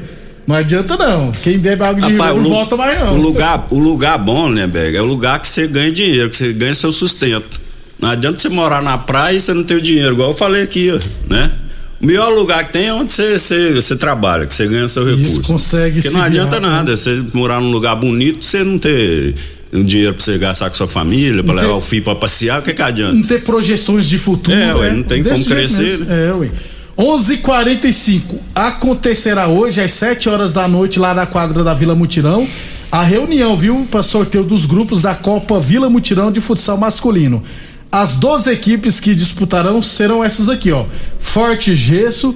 Não 0.51 0.57
adianta 0.57 0.97
não. 0.97 1.31
Quem 1.31 1.57
bebe 1.57 1.81
água 1.81 2.09
de 2.09 2.11
Rapaz, 2.11 2.35
não 2.35 2.49
volta 2.49 2.75
mais 2.75 2.99
não. 2.99 3.17
O 3.17 3.21
lugar, 3.21 3.67
o 3.69 3.79
lugar 3.79 4.17
bom, 4.17 4.49
né, 4.49 4.67
Bega? 4.67 4.97
É 4.97 5.01
o 5.01 5.05
lugar 5.05 5.39
que 5.39 5.47
você 5.47 5.65
ganha 5.65 5.89
dinheiro, 5.89 6.29
que 6.29 6.35
você 6.35 6.51
ganha 6.51 6.75
seu 6.75 6.91
sustento. 6.91 7.61
Não 7.97 8.09
adianta 8.09 8.37
você 8.37 8.49
morar 8.49 8.81
na 8.81 8.97
praia 8.97 9.37
e 9.37 9.39
você 9.39 9.53
não 9.53 9.63
ter 9.63 9.75
o 9.75 9.81
dinheiro, 9.81 10.11
igual 10.13 10.31
eu 10.31 10.33
falei 10.33 10.63
aqui, 10.63 10.91
né? 11.29 11.53
O 12.01 12.05
melhor 12.05 12.33
lugar 12.33 12.65
que 12.65 12.73
tem 12.73 12.87
é 12.87 12.93
onde 12.93 13.13
você, 13.13 13.39
você, 13.39 13.73
você 13.73 13.95
trabalha, 13.95 14.45
que 14.45 14.53
você 14.53 14.67
ganha 14.67 14.89
seu 14.89 15.05
recurso. 15.05 15.39
Isso, 15.39 15.41
consegue 15.43 16.01
Porque 16.01 16.17
não 16.17 16.23
adianta 16.23 16.55
virar, 16.59 16.69
nada, 16.69 16.89
né? 16.91 16.97
você 16.97 17.23
morar 17.33 17.61
num 17.61 17.71
lugar 17.71 17.95
bonito, 17.95 18.43
você 18.43 18.61
não 18.63 18.77
ter 18.77 19.35
um 19.71 19.83
dinheiro 19.85 20.15
pra 20.15 20.25
você 20.25 20.37
gastar 20.37 20.69
com 20.69 20.75
sua 20.75 20.87
família, 20.87 21.43
pra 21.43 21.53
levar 21.53 21.75
o 21.75 21.81
filho 21.81 22.03
pra 22.03 22.15
passear, 22.15 22.59
o 22.59 22.63
que 22.63 22.73
que 22.73 22.81
adianta? 22.81 23.13
Não 23.13 23.23
ter 23.23 23.41
projeções 23.43 24.05
de 24.05 24.17
futuro. 24.17 24.57
É, 24.57 24.75
ué, 24.75 24.91
não 24.91 25.03
tem 25.03 25.23
como 25.23 25.45
crescer. 25.45 25.99
Né? 25.99 26.27
É, 26.27 26.33
ué. 26.33 26.49
11:45 26.97 28.39
acontecerá 28.53 29.47
hoje 29.47 29.81
às 29.81 29.93
7 29.93 30.29
horas 30.29 30.53
da 30.53 30.67
noite 30.67 30.99
lá 30.99 31.13
na 31.13 31.25
quadra 31.25 31.63
da 31.63 31.73
Vila 31.73 31.95
Mutirão 31.95 32.47
a 32.91 33.03
reunião, 33.03 33.55
viu, 33.55 33.87
para 33.89 34.03
sorteio 34.03 34.43
dos 34.43 34.65
grupos 34.65 35.01
da 35.01 35.15
Copa 35.15 35.57
Vila 35.61 35.89
Mutirão 35.89 36.29
de 36.29 36.41
futsal 36.41 36.77
masculino. 36.77 37.41
As 37.89 38.17
12 38.17 38.51
equipes 38.51 38.99
que 38.99 39.15
disputarão 39.15 39.81
serão 39.81 40.21
essas 40.21 40.49
aqui, 40.49 40.73
ó. 40.73 40.85
Forte 41.17 41.73
Gesso, 41.73 42.35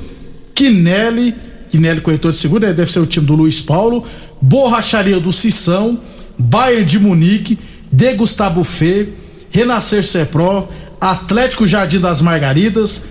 Quinelli, 0.53 1.35
Quinelli 1.69 1.99
Corretor 1.99 2.31
de 2.31 2.37
Seguro, 2.37 2.61
deve 2.61 2.89
ser 2.89 2.99
o 2.99 3.05
time 3.05 3.25
do 3.25 3.35
Luiz 3.35 3.59
Paulo, 3.59 4.05
Borracharia 4.41 5.19
do 5.19 5.33
Sissão, 5.33 5.99
Bayern 6.37 6.85
de 6.85 6.99
Munique, 6.99 7.59
De 7.91 8.15
Fê, 8.63 9.09
Renascer 9.51 10.05
Cepro, 10.05 10.69
Atlético 11.01 11.67
Jardim 11.67 11.99
das 11.99 12.21
Margaridas, 12.21 13.03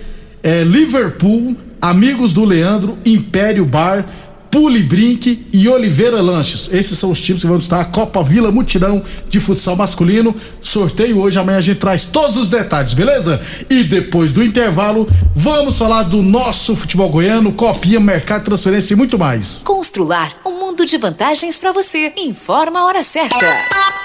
eh, 0.45 0.63
Liverpool, 0.63 1.57
Amigos 1.81 2.31
do 2.33 2.45
Leandro, 2.45 2.97
Império 3.03 3.65
Bar, 3.65 4.05
Pule 4.51 4.83
Brink 4.83 5.47
e 5.51 5.67
Oliveira 5.67 6.21
Lanches. 6.21 6.69
Esses 6.71 6.97
são 6.97 7.11
os 7.11 7.19
times 7.19 7.41
que 7.41 7.47
vão 7.47 7.57
estar 7.57 7.81
a 7.81 7.85
Copa 7.85 8.23
Vila 8.23 8.51
Mutirão 8.51 9.03
de 9.27 9.39
futsal 9.39 9.75
masculino. 9.75 10.33
Sorteio 10.61 11.19
hoje, 11.19 11.37
amanhã 11.39 11.57
a 11.57 11.61
gente 11.61 11.79
traz 11.79 12.05
todos 12.05 12.37
os 12.37 12.47
detalhes, 12.47 12.93
beleza? 12.93 13.41
E 13.69 13.83
depois 13.83 14.33
do 14.33 14.43
intervalo, 14.43 15.09
vamos 15.35 15.77
falar 15.77 16.03
do 16.03 16.21
nosso 16.21 16.75
futebol 16.75 17.09
goiano, 17.09 17.51
copinha, 17.51 17.99
mercado, 17.99 18.45
transferência 18.45 18.93
e 18.93 18.97
muito 18.97 19.19
mais. 19.19 19.61
Constrular 19.65 20.37
um 20.45 20.59
mundo 20.59 20.85
de 20.85 20.97
vantagens 20.97 21.57
para 21.57 21.73
você. 21.73 22.13
Informa 22.15 22.79
a 22.79 22.85
hora 22.85 23.03
certa. 23.03 24.04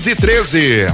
13. 0.00 0.86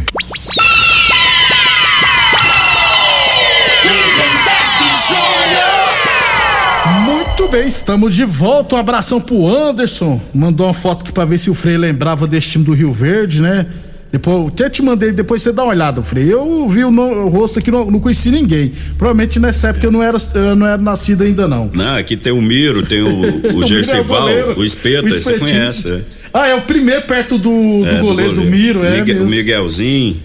Muito 7.05 7.49
bem, 7.49 7.67
estamos 7.67 8.14
de 8.14 8.25
volta. 8.25 8.77
Um 8.77 8.79
abração 8.79 9.21
pro 9.21 9.47
Anderson. 9.47 10.19
Mandou 10.33 10.67
uma 10.67 10.73
foto 10.73 11.03
aqui 11.03 11.12
pra 11.12 11.27
ver 11.27 11.37
se 11.37 11.51
o 11.51 11.55
Frei 11.55 11.77
lembrava 11.77 12.27
desse 12.27 12.49
time 12.49 12.64
do 12.64 12.73
Rio 12.73 12.90
Verde, 12.93 13.43
né? 13.43 13.67
Depois, 14.11 14.49
até 14.49 14.71
te 14.71 14.81
mandei, 14.81 15.12
depois 15.12 15.43
você 15.43 15.53
dá 15.53 15.64
uma 15.64 15.73
olhada, 15.73 16.03
Frei. 16.03 16.33
Eu 16.33 16.67
vi 16.67 16.85
o, 16.85 16.90
no, 16.90 17.03
o 17.03 17.29
rosto 17.29 17.59
aqui, 17.59 17.71
não, 17.71 17.90
não 17.90 18.01
conheci 18.01 18.31
ninguém. 18.31 18.73
Provavelmente 18.97 19.38
nessa 19.38 19.69
época 19.69 19.87
eu 19.87 19.93
não 19.93 20.03
era, 20.03 20.17
eu 20.35 20.57
não 20.57 20.67
era 20.67 20.79
nascido 20.79 21.25
ainda, 21.25 21.47
não. 21.47 21.71
Não, 21.75 21.97
aqui 21.97 22.17
tem 22.17 22.33
o 22.33 22.40
Miro, 22.40 22.87
tem 22.87 23.03
o, 23.03 23.57
o 23.57 23.67
Gercival, 23.69 24.31
é 24.31 24.45
o, 24.45 24.61
o 24.61 24.64
Espeta, 24.64 25.07
você 25.11 25.38
conhece. 25.38 26.03
É. 26.35 26.38
Ah, 26.38 26.49
é 26.49 26.55
o 26.55 26.62
primeiro 26.62 27.03
perto 27.03 27.38
do, 27.38 27.51
do, 27.83 27.87
É, 27.87 28.01
goleiro, 28.01 28.35
do 28.35 28.42
Miro, 28.42 28.85
é. 28.85 28.99
Miguel, 28.99 29.14
mesmo. 29.16 29.29
o 29.29 29.31
Miguelzinho, 29.31 30.16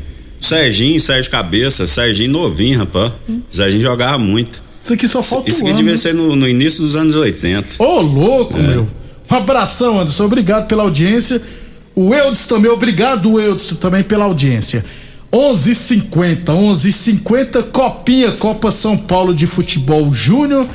Serginho, 0.41 0.99
Sérgio 0.99 1.31
Cabeça, 1.31 1.87
Serginho 1.87 2.31
novinho, 2.31 2.79
rapaz. 2.79 3.11
Serginho 3.49 3.83
jogava 3.83 4.17
muito. 4.17 4.63
Isso 4.81 4.93
aqui 4.93 5.07
só 5.07 5.21
falta 5.21 5.49
Isso 5.49 5.59
um 5.59 5.61
aqui 5.61 5.69
ano, 5.69 5.77
devia 5.77 5.91
né? 5.91 5.97
ser 5.97 6.13
no, 6.13 6.35
no 6.35 6.47
início 6.47 6.81
dos 6.81 6.95
anos 6.95 7.15
80. 7.15 7.83
Ô, 7.83 7.99
louco, 8.01 8.57
meu. 8.57 8.87
Um 9.29 9.35
abração, 9.35 9.99
Anderson. 9.99 10.25
Obrigado 10.25 10.67
pela 10.67 10.83
audiência. 10.83 11.41
O 11.95 12.13
Eudes 12.15 12.47
também, 12.47 12.71
obrigado, 12.71 13.39
Eudes, 13.39 13.67
também 13.79 14.01
pela 14.01 14.25
audiência. 14.25 14.83
11:50, 15.31 16.45
11:50 16.45 17.63
Copinha 17.71 18.31
Copa 18.31 18.71
São 18.71 18.97
Paulo 18.97 19.33
de 19.33 19.45
Futebol 19.45 20.11
Júnior. 20.13 20.65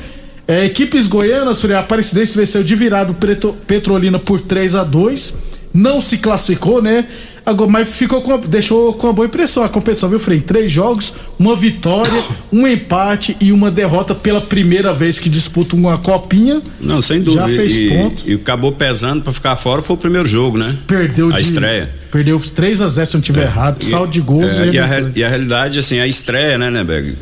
É, 0.47 0.65
equipes 0.65 1.07
goianas, 1.07 1.63
a 1.65 1.79
Aparecidense 1.79 2.37
venceu 2.37 2.63
de 2.63 2.75
virado 2.75 3.13
Preto- 3.15 3.55
Petrolina 3.65 4.19
por 4.19 4.39
3 4.39 4.75
a 4.75 4.83
2 4.83 5.33
Não 5.73 5.99
se 5.99 6.19
classificou, 6.19 6.81
né? 6.81 7.05
Agora, 7.45 7.69
mas 7.69 7.89
ficou 7.89 8.21
com 8.23 8.39
deixou 8.39 8.93
com 8.93 9.05
uma 9.07 9.13
boa 9.13 9.27
impressão 9.27 9.61
a 9.63 9.69
competição, 9.69 10.09
viu, 10.09 10.19
Frei? 10.19 10.39
Três 10.39 10.71
jogos, 10.71 11.13
uma 11.37 11.55
vitória, 11.55 12.11
um 12.51 12.65
empate 12.67 13.37
e 13.39 13.51
uma 13.51 13.69
derrota 13.69 14.15
pela 14.15 14.41
primeira 14.41 14.91
vez 14.93 15.19
que 15.19 15.29
disputa 15.29 15.75
uma 15.75 15.95
copinha. 15.99 16.59
Não, 16.81 17.01
sem 17.03 17.21
dúvida. 17.21 17.47
Já 17.47 17.55
fez 17.55 17.75
e, 17.77 17.89
ponto. 17.89 18.23
E 18.25 18.33
acabou 18.33 18.71
pesando 18.71 19.21
pra 19.21 19.31
ficar 19.31 19.55
fora 19.57 19.81
foi 19.83 19.95
o 19.95 19.99
primeiro 19.99 20.27
jogo, 20.27 20.57
né? 20.57 20.75
Perdeu 20.87 21.29
a 21.31 21.35
de. 21.37 21.41
estreia. 21.43 21.89
Perdeu 22.11 22.39
3 22.39 22.81
a 22.81 22.87
0 22.87 23.05
se 23.05 23.15
eu 23.15 23.17
não 23.19 23.23
tiver 23.23 23.43
errado. 23.43 23.77
E- 23.79 23.85
Saldo 23.85 24.11
de 24.11 24.21
gols. 24.21 24.51
é, 24.53 24.67
e 24.67 24.71
e, 24.71 24.79
a, 24.79 24.85
re- 24.87 25.11
e 25.15 25.23
a 25.23 25.29
realidade, 25.29 25.77
assim, 25.77 25.99
a 25.99 26.07
estreia, 26.07 26.57
né, 26.57 26.71
Neberg? 26.71 27.13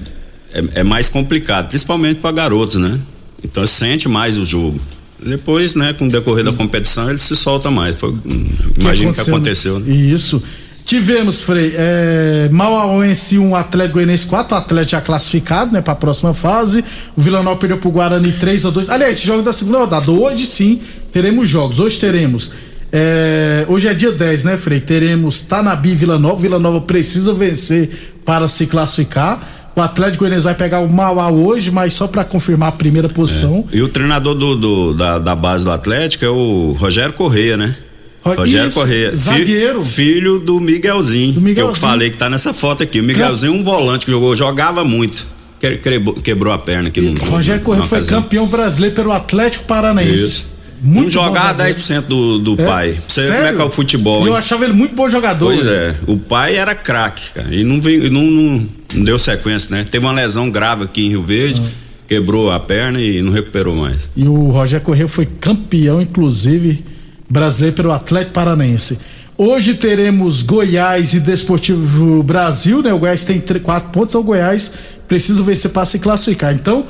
É, 0.54 0.64
é 0.82 0.84
mais 0.84 1.10
complicado, 1.10 1.68
principalmente 1.68 2.20
para 2.22 2.32
garotos, 2.32 2.76
né? 2.76 2.98
Então 3.44 3.66
sente 3.68 4.08
mais 4.08 4.38
o 4.38 4.46
jogo. 4.46 4.80
Depois, 5.26 5.74
né, 5.76 5.94
com 5.94 6.08
o 6.08 6.10
decorrer 6.10 6.44
da 6.44 6.52
competição, 6.52 7.10
ele 7.10 7.18
se 7.20 7.36
solta 7.36 7.72
mais. 7.72 7.96
Foi, 7.96 8.10
hum, 8.10 8.46
imagino 8.78 9.14
que 9.14 9.22
aconteceu. 9.22 9.80
né? 9.80 9.94
Isso. 9.94 10.42
Tivemos, 10.86 11.40
Frei, 11.40 11.74
é, 11.78 12.50
Mauauense 12.52 13.38
1, 13.38 13.56
Atlético 13.56 13.94
Goianiense 13.94 14.26
4, 14.28 14.54
o 14.54 14.60
Atlético 14.60 14.92
já 14.92 15.02
classificado, 15.02 15.72
né, 15.72 15.80
pra 15.82 15.96
próxima 15.96 16.34
fase. 16.34 16.84
O 17.16 17.22
Vila 17.22 17.42
Nova 17.42 17.58
perdeu 17.58 17.78
pro 17.78 17.90
Guarani 17.90 18.34
3 18.34 18.66
a 18.66 18.70
2 18.70 18.90
Aliás, 18.90 19.16
esse 19.18 19.26
jogo 19.26 19.42
da 19.44 19.54
segunda 19.54 19.78
rodada. 19.80 20.12
Hoje 20.12 20.46
sim, 20.46 20.82
teremos 21.14 21.48
jogos. 21.48 21.80
Hoje 21.80 21.98
teremos. 22.00 22.52
é, 22.92 23.66
hoje 23.70 23.88
é 23.88 23.94
dia 23.94 24.12
10, 24.12 24.44
né, 24.44 24.58
Frei? 24.58 24.82
Teremos 24.82 25.42
Tanabi 25.42 25.96
Vila 25.96 26.20
Nova. 26.20 26.36
Vila 26.42 26.60
Nova 26.60 26.82
precisa 26.82 27.34
vencer 27.34 27.90
para 28.26 28.50
se 28.50 28.68
classificar. 28.68 29.63
O 29.76 29.82
Atlético 29.82 30.20
Goianiense 30.20 30.44
vai 30.46 30.54
pegar 30.54 30.80
o 30.82 30.88
Mauá 30.92 31.32
hoje, 31.32 31.72
mas 31.72 31.94
só 31.94 32.08
pra 32.08 32.24
confirmar 32.24 32.70
a 32.70 32.72
primeira 32.72 33.10
posição. 33.10 33.68
E 33.72 33.82
o 33.82 33.88
treinador 33.90 34.36
do, 34.36 34.56
do- 34.56 34.94
da, 34.94 35.18
da 35.18 35.36
base 35.36 35.64
do 35.64 35.72
Atlético 35.72 36.24
é 36.26 36.30
o 36.30 36.76
Rogério 36.78 37.14
Correia, 37.14 37.58
né? 37.58 37.76
Ro- 38.24 38.36
Rogério 38.36 38.68
isso, 38.68 38.80
Correia. 38.80 39.16
Zagueiro. 39.16 39.82
Filho 39.82 40.40
do 40.40 40.60
Miguelzinho, 40.60 41.34
Que 41.34 41.40
eu 41.40 41.44
Miguelzinho. 41.44 41.76
falei 41.76 42.10
que 42.12 42.18
tá 42.18 42.30
nessa 42.30 42.54
foto 42.54 42.84
aqui. 42.84 43.00
O 43.00 43.04
Miguelzinho, 43.04 43.52
um 43.52 43.64
volante 43.64 44.06
que 44.06 44.12
jogou, 44.12 44.36
jogava 44.36 44.84
muito. 44.86 45.26
Que- 45.60 45.78
Quebrou, 45.78 46.14
quebrou 46.16 46.54
a 46.54 46.58
perna 46.60 46.90
aqui 46.90 47.02
no. 47.02 47.14
Rogério 47.26 47.62
Correia 47.64 47.80
numa 47.82 47.90
foi 47.90 47.98
ocasião. 47.98 48.22
campeão 48.22 48.46
brasileiro 48.48 48.96
pelo 48.96 49.12
Atlético 49.12 49.66
Paranaense. 49.66 50.14
Isso. 50.24 50.53
Não 50.84 51.10
jogar 51.10 51.56
10% 51.58 52.02
do, 52.02 52.40
do 52.40 52.62
É? 52.62 52.66
pai. 52.66 52.92
Pra 52.94 53.02
Você 53.08 53.22
Sério? 53.22 53.36
como 53.38 53.48
é 53.48 53.54
que 53.54 53.62
é 53.62 53.64
o 53.64 53.70
futebol. 53.70 54.26
Eu 54.28 54.34
hein? 54.34 54.38
achava 54.40 54.64
ele 54.66 54.74
muito 54.74 54.94
bom 54.96 55.10
jogador. 55.10 55.54
Pois 55.54 55.66
né? 55.66 55.72
é, 55.72 55.96
o 56.12 56.18
pai 56.18 56.56
era 56.56 56.76
craque, 56.76 57.32
cara. 57.34 57.54
E 57.54 57.64
não, 57.64 57.80
veio, 57.80 58.12
não, 58.12 58.22
não, 58.24 58.68
não 58.96 59.04
deu 59.04 59.18
sequência, 59.18 59.76
né? 59.76 59.86
Teve 59.90 60.06
uma 60.06 60.14
lesão 60.14 60.50
grave 60.52 60.84
aqui 60.84 61.06
em 61.06 61.10
Rio 61.10 61.24
Verde, 61.24 61.62
Ah. 61.64 61.70
quebrou 62.08 62.52
a 62.52 62.60
perna 62.60 63.00
e 63.02 63.22
não 63.22 63.32
recuperou 63.32 63.76
mais. 63.76 64.12
E 64.16 64.28
o 64.28 64.50
Rogério 64.52 64.86
Corrêa 64.86 65.08
foi 65.08 65.26
campeão, 65.26 66.02
inclusive, 66.02 66.84
brasileiro 67.30 67.76
pelo 67.76 67.92
Atlético 67.92 68.34
Paranaense. 68.34 69.00
Hoje 69.38 69.74
teremos 69.74 70.44
Goiás 70.44 71.14
e 71.16 71.20
Desportivo 71.20 72.22
Brasil, 72.22 72.82
né? 72.84 72.94
O 72.94 73.00
Goiás 73.00 73.24
tem 73.24 73.42
quatro 73.64 73.90
pontos, 73.90 74.14
o 74.14 74.22
Goiás 74.22 74.72
precisa 75.08 75.42
vencer 75.42 75.72
para 75.72 75.86
se 75.86 75.98
classificar. 76.00 76.54
Então, 76.54 76.86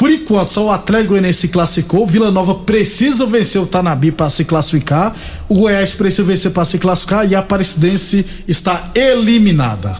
por 0.00 0.10
enquanto, 0.10 0.50
só 0.50 0.64
o 0.64 0.70
Atlético 0.72 1.10
Goianiense 1.10 1.40
se 1.40 1.48
classificou, 1.48 2.06
Vila 2.06 2.30
Nova 2.30 2.54
precisa 2.54 3.26
vencer 3.26 3.60
o 3.60 3.66
Tanabi 3.66 4.10
para 4.10 4.30
se 4.30 4.46
classificar, 4.46 5.14
o 5.46 5.56
Goiás 5.56 5.90
precisa 5.92 6.22
vencer 6.22 6.52
para 6.52 6.64
se 6.64 6.78
classificar 6.78 7.30
e 7.30 7.34
a 7.34 7.40
Aparecidense 7.40 8.24
está 8.48 8.92
eliminada. 8.94 9.98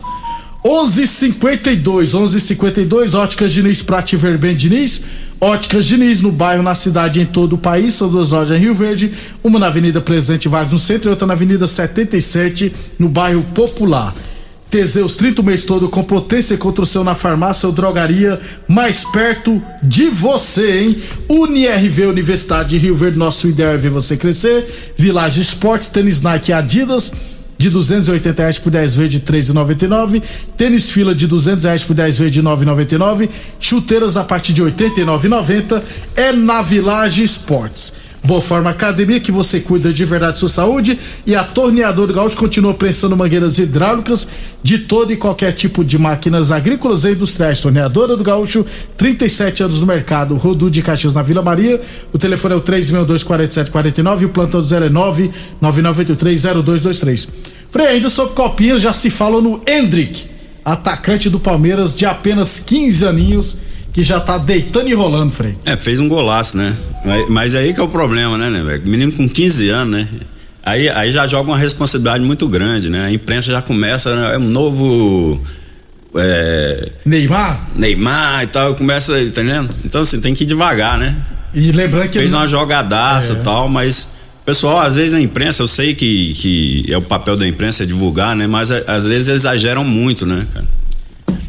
11:52, 0.64 2.14
11:52, 2.14 3.14
Óticas 3.14 3.52
Diniz, 3.52 3.82
Prate 3.82 4.16
Verben 4.16 4.56
Diniz. 4.56 5.02
Óticas 5.38 5.84
Diniz 5.84 6.22
no 6.22 6.32
bairro, 6.32 6.62
na 6.62 6.74
cidade, 6.74 7.20
em 7.20 7.26
todo 7.26 7.52
o 7.54 7.58
país. 7.58 7.92
São 7.92 8.08
duas 8.08 8.30
lojas 8.30 8.56
em 8.56 8.60
Rio 8.60 8.74
Verde, 8.74 9.12
uma 9.44 9.58
na 9.58 9.66
Avenida 9.66 10.00
Presidente 10.00 10.48
Vargas 10.48 10.72
no 10.72 10.78
centro 10.78 11.10
e 11.10 11.12
outra 11.12 11.26
na 11.26 11.34
Avenida 11.34 11.66
77 11.66 12.72
no 12.98 13.10
bairro 13.10 13.42
Popular. 13.54 14.14
Teseus 14.70 15.16
30 15.16 15.42
o 15.42 15.44
mês 15.44 15.64
todo 15.64 15.88
com 15.88 16.02
potência 16.02 16.54
e 16.54 16.56
construção 16.56 17.02
na 17.02 17.16
farmácia 17.16 17.66
ou 17.66 17.72
drogaria 17.72 18.40
mais 18.68 19.02
perto 19.02 19.60
de 19.82 20.08
você, 20.08 20.78
hein? 20.78 20.96
UniRV 21.28 22.06
Universidade 22.06 22.70
de 22.70 22.78
Rio 22.78 22.94
Verde, 22.94 23.18
nosso 23.18 23.48
ideal 23.48 23.72
é 23.72 23.76
ver 23.76 23.90
você 23.90 24.16
crescer. 24.16 24.92
Village 24.96 25.40
Esportes, 25.40 25.88
tênis 25.88 26.22
Nike 26.22 26.52
Adidas 26.52 27.10
de 27.58 27.68
280 27.68 28.40
reais 28.40 28.58
por 28.58 28.70
10 28.70 28.94
vezes 28.94 29.10
de 29.10 29.20
3,99. 29.20 30.22
Tênis 30.56 30.90
fila 30.90 31.14
de 31.14 31.26
200 31.26 31.64
reais 31.64 31.82
por 31.82 31.92
10 31.92 32.18
vezes 32.18 32.32
de 32.32 32.42
9,99. 32.42 33.28
Chuteiras 33.58 34.16
a 34.16 34.24
partir 34.24 34.52
de 34.52 34.62
89,90 34.62 35.82
é 36.16 36.32
na 36.32 36.62
Village 36.62 37.22
Esportes. 37.22 37.92
Boa 38.22 38.42
Forma 38.42 38.68
Academia, 38.70 39.18
que 39.18 39.32
você 39.32 39.60
cuida 39.60 39.92
de 39.92 40.04
verdade 40.04 40.38
sua 40.38 40.48
saúde. 40.48 40.98
E 41.26 41.34
a 41.34 41.42
Torneadora 41.42 42.12
Gaúcho 42.12 42.36
continua 42.36 42.74
prensando 42.74 43.16
mangueiras 43.16 43.58
hidráulicas 43.58 44.28
de 44.62 44.78
todo 44.78 45.10
e 45.12 45.16
qualquer 45.16 45.52
tipo 45.52 45.82
de 45.82 45.98
máquinas 45.98 46.52
agrícolas 46.52 47.04
e 47.04 47.12
industriais. 47.12 47.60
Torneadora 47.60 48.16
do 48.16 48.22
Gaúcho, 48.22 48.64
37 48.96 49.62
anos 49.62 49.80
no 49.80 49.86
mercado. 49.86 50.36
Rodu 50.36 50.70
de 50.70 50.82
Caxias 50.82 51.14
na 51.14 51.22
Vila 51.22 51.40
Maria. 51.40 51.80
O 52.12 52.18
telefone 52.18 52.54
é 52.54 52.56
o 52.58 52.60
362-4749 52.60 54.20
e 54.20 54.24
o 54.26 54.28
plantão 54.28 54.62
do 54.62 54.90
09 54.90 55.30
99830223. 55.62 57.28
Frei, 57.70 57.86
ainda 57.86 58.10
sobre 58.10 58.34
copinhas, 58.34 58.82
já 58.82 58.92
se 58.92 59.08
fala 59.10 59.40
no 59.40 59.62
Hendrick, 59.66 60.28
atacante 60.64 61.30
do 61.30 61.38
Palmeiras 61.38 61.96
de 61.96 62.04
apenas 62.04 62.58
15 62.58 63.06
aninhos, 63.06 63.56
que 63.92 64.02
já 64.02 64.20
tá 64.20 64.38
deitando 64.38 64.88
e 64.88 64.94
rolando, 64.94 65.32
Frei. 65.32 65.56
É, 65.64 65.76
fez 65.76 65.98
um 66.00 66.08
golaço, 66.08 66.56
né? 66.56 66.74
Mas, 67.04 67.28
mas 67.30 67.54
aí 67.54 67.74
que 67.74 67.80
é 67.80 67.82
o 67.82 67.88
problema, 67.88 68.38
né, 68.38 68.48
né, 68.50 68.62
velho? 68.62 68.82
Menino 68.86 69.12
com 69.12 69.28
15 69.28 69.68
anos, 69.68 69.92
né? 69.94 70.08
Aí, 70.62 70.88
aí 70.88 71.10
já 71.10 71.26
joga 71.26 71.50
uma 71.50 71.58
responsabilidade 71.58 72.22
muito 72.22 72.46
grande, 72.46 72.88
né? 72.90 73.06
A 73.06 73.12
imprensa 73.12 73.50
já 73.50 73.62
começa, 73.62 74.14
né? 74.14 74.34
é 74.34 74.38
um 74.38 74.48
novo. 74.48 75.42
É, 76.14 76.90
Neymar? 77.04 77.68
Neymar 77.76 78.42
e 78.42 78.46
tal, 78.48 78.74
começa, 78.74 79.12
tá 79.12 79.22
entendendo? 79.22 79.70
Então, 79.84 80.00
assim, 80.02 80.20
tem 80.20 80.34
que 80.34 80.44
ir 80.44 80.46
devagar, 80.46 80.98
né? 80.98 81.16
E 81.54 81.72
lembrando 81.72 82.08
que. 82.08 82.18
Fez 82.18 82.32
ele- 82.32 82.40
uma 82.40 82.48
jogadaça 82.48 83.34
e 83.34 83.36
É. 83.36 83.40
tal, 83.40 83.68
mas. 83.68 84.18
Pessoal, 84.44 84.80
às 84.80 84.96
vezes 84.96 85.14
a 85.14 85.20
imprensa, 85.20 85.62
eu 85.62 85.66
sei 85.68 85.94
que, 85.94 86.32
que 86.34 86.84
é 86.88 86.96
o 86.96 87.02
papel 87.02 87.36
da 87.36 87.46
imprensa 87.46 87.84
é 87.84 87.86
divulgar, 87.86 88.34
né? 88.34 88.46
Mas 88.46 88.70
às 88.72 89.06
vezes 89.06 89.28
exageram 89.28 89.84
muito, 89.84 90.26
né, 90.26 90.44
cara? 90.52 90.66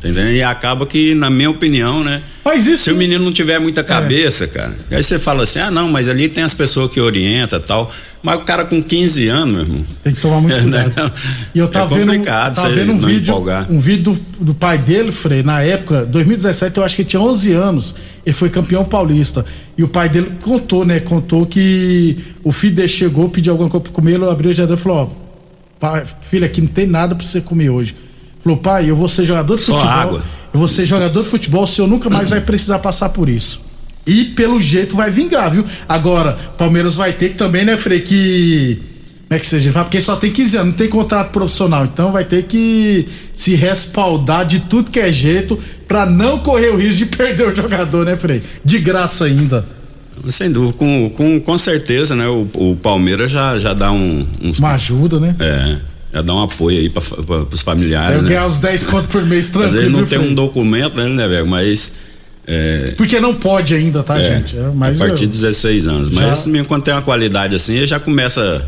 Entendendo? 0.04 0.32
E 0.32 0.42
acaba 0.42 0.84
que, 0.88 1.14
na 1.14 1.30
minha 1.30 1.52
opinião, 1.52 2.04
né? 2.04 2.24
Mas 2.44 2.66
isso. 2.66 2.86
Se 2.86 2.92
o 2.92 2.96
menino 2.96 3.24
não 3.24 3.32
tiver 3.32 3.60
muita 3.60 3.84
cabeça, 3.84 4.48
cara. 4.48 4.76
Aí 4.90 5.04
você 5.04 5.20
fala 5.20 5.44
assim: 5.44 5.60
ah, 5.60 5.70
não, 5.70 5.92
mas 5.92 6.10
ali 6.10 6.28
tem 6.28 6.44
as 6.44 6.56
pessoas 6.56 6.92
que 6.92 7.00
orientam 7.00 7.60
e 7.60 7.62
tal. 7.62 7.92
Mas 8.24 8.40
o 8.40 8.44
cara 8.44 8.66
com 8.66 8.82
15 8.82 9.28
anos, 9.28 9.54
meu 9.54 9.62
irmão. 9.64 9.86
Tem 10.04 10.12
que 10.14 10.22
tomar 10.22 10.42
muito 10.42 10.54
É, 10.58 10.62
cuidado. 10.62 10.96
né? 10.96 11.12
E 11.54 11.60
eu 11.60 11.68
tava 11.68 11.94
é 11.96 12.00
vendo, 12.06 12.24
tava 12.24 12.70
vendo 12.70 12.94
um 12.94 12.98
vídeo, 12.98 13.32
empolgar. 13.32 13.72
um 13.72 13.80
vídeo 13.80 14.14
do, 14.40 14.46
do 14.46 14.54
pai 14.56 14.80
dele, 14.80 15.12
Frei, 15.12 15.44
na 15.44 15.62
época, 15.62 16.04
2017, 16.06 16.78
eu 16.78 16.84
acho 16.84 16.96
que 16.96 17.04
ele 17.04 17.10
tinha 17.10 17.22
11 17.22 17.54
anos. 17.54 17.96
Ele 18.26 18.34
foi 18.34 18.50
campeão 18.50 18.84
paulista. 18.84 19.46
E 19.78 19.84
o 19.84 19.88
pai 19.88 20.10
dele 20.10 20.32
contou, 20.42 20.84
né? 20.84 21.00
Contou 21.00 21.46
que 21.46 22.18
o 22.44 22.52
filho 22.52 22.76
dele 22.76 22.88
chegou, 22.88 23.30
pediu 23.30 23.54
alguma 23.54 23.70
coisa 23.70 23.84
pra 23.84 23.94
comer, 23.94 24.16
ele 24.16 24.26
abriu 24.26 24.50
a 24.50 24.54
geladeira 24.54 24.80
e 24.80 24.84
falou: 24.84 24.98
Ó, 24.98 25.80
pai, 25.80 26.04
filho, 26.22 26.44
aqui 26.46 26.60
não 26.60 26.68
tem 26.68 26.88
nada 26.88 27.14
pra 27.14 27.24
você 27.24 27.40
comer 27.40 27.70
hoje. 27.70 27.96
Falou, 28.44 28.58
pai, 28.58 28.90
eu 28.90 28.96
vou 28.96 29.08
ser 29.08 29.26
jogador 29.26 29.56
de 29.56 29.62
Só 29.64 29.74
futebol. 29.74 29.94
água. 29.94 30.24
Eu 30.54 30.60
vou 30.60 30.68
ser 30.68 30.86
jogador 30.86 31.24
de 31.24 31.30
futebol, 31.30 31.64
o 31.64 31.68
senhor 31.68 31.88
nunca 31.88 32.10
mais 32.10 32.30
vai 32.30 32.42
precisar 32.42 32.80
passar 32.80 33.10
por 33.10 33.30
isso. 33.30 33.62
E 34.06 34.26
pelo 34.26 34.60
jeito 34.60 34.96
vai 34.96 35.12
vingar, 35.12 35.52
viu? 35.52 35.64
Agora, 35.88 36.38
Palmeiras 36.58 36.96
vai 36.96 37.14
ter 37.14 37.30
que 37.30 37.38
também, 37.38 37.64
né, 37.64 37.78
Frei, 37.78 38.02
que. 38.02 38.82
Como 39.28 39.38
é 39.38 39.40
que 39.40 39.48
seja? 39.48 39.72
Porque 39.72 40.02
só 40.02 40.18
tem 40.18 40.30
15 40.30 40.58
anos, 40.58 40.68
não 40.72 40.78
tem 40.78 40.90
contrato 40.90 41.30
profissional. 41.30 41.86
Então 41.86 42.12
vai 42.12 42.26
ter 42.26 42.44
que 42.44 43.08
se 43.34 43.56
respaldar 43.56 44.46
de 44.46 44.60
tudo 44.62 44.92
que 44.92 45.00
é 45.00 45.10
jeito 45.10 45.58
pra 45.88 46.06
não 46.06 46.40
correr 46.40 46.70
o 46.70 46.76
risco 46.78 47.06
de 47.06 47.06
perder 47.16 47.48
o 47.48 47.56
jogador, 47.56 48.06
né, 48.06 48.14
Frei? 48.16 48.42
De 48.66 48.78
graça 48.80 49.24
ainda. 49.26 49.64
Sem 50.30 50.52
dúvida, 50.52 50.74
com, 50.74 51.10
com, 51.12 51.40
com 51.40 51.58
certeza, 51.58 52.14
né? 52.14 52.28
O, 52.28 52.46
o 52.56 52.76
Palmeiras 52.76 53.32
já, 53.32 53.58
já 53.58 53.74
dá 53.74 53.92
um, 53.92 54.26
um. 54.42 54.52
Uma 54.60 54.74
ajuda, 54.74 55.20
né? 55.20 55.34
É, 55.40 55.78
já 56.14 56.22
dá 56.22 56.34
um 56.36 56.44
apoio 56.44 56.80
aí 56.80 56.90
pra, 56.90 57.02
pros 57.46 57.62
familiares. 57.62 58.12
Deve 58.18 58.24
né? 58.24 58.30
ganhar 58.30 58.48
os 58.48 58.60
10 58.60 58.88
conto 58.88 59.08
por 59.08 59.26
mês 59.26 59.46
Às 59.48 59.52
tranquilo. 59.52 59.78
vezes 59.80 59.92
não 59.94 60.06
tem 60.06 60.20
um 60.20 60.34
documento, 60.34 60.96
né, 60.96 61.08
né, 61.08 61.28
velho? 61.28 61.48
Mas. 61.48 61.94
É, 62.46 62.94
Porque 62.98 63.20
não 63.20 63.36
pode 63.36 63.74
ainda, 63.76 64.02
tá, 64.04 64.20
é, 64.20 64.24
gente? 64.24 64.58
É, 64.58 64.72
mas 64.74 65.00
a 65.02 65.06
partir 65.06 65.24
eu- 65.24 65.30
de 65.30 65.34
16 65.38 65.88
anos. 65.88 66.10
Mas 66.10 66.44
Já- 66.46 66.64
quando 66.66 66.84
tem 66.84 66.94
uma 66.94 67.02
qualidade 67.02 67.56
assim, 67.56 67.76
ele 67.76 67.86
já 67.88 68.00
começa 68.00 68.66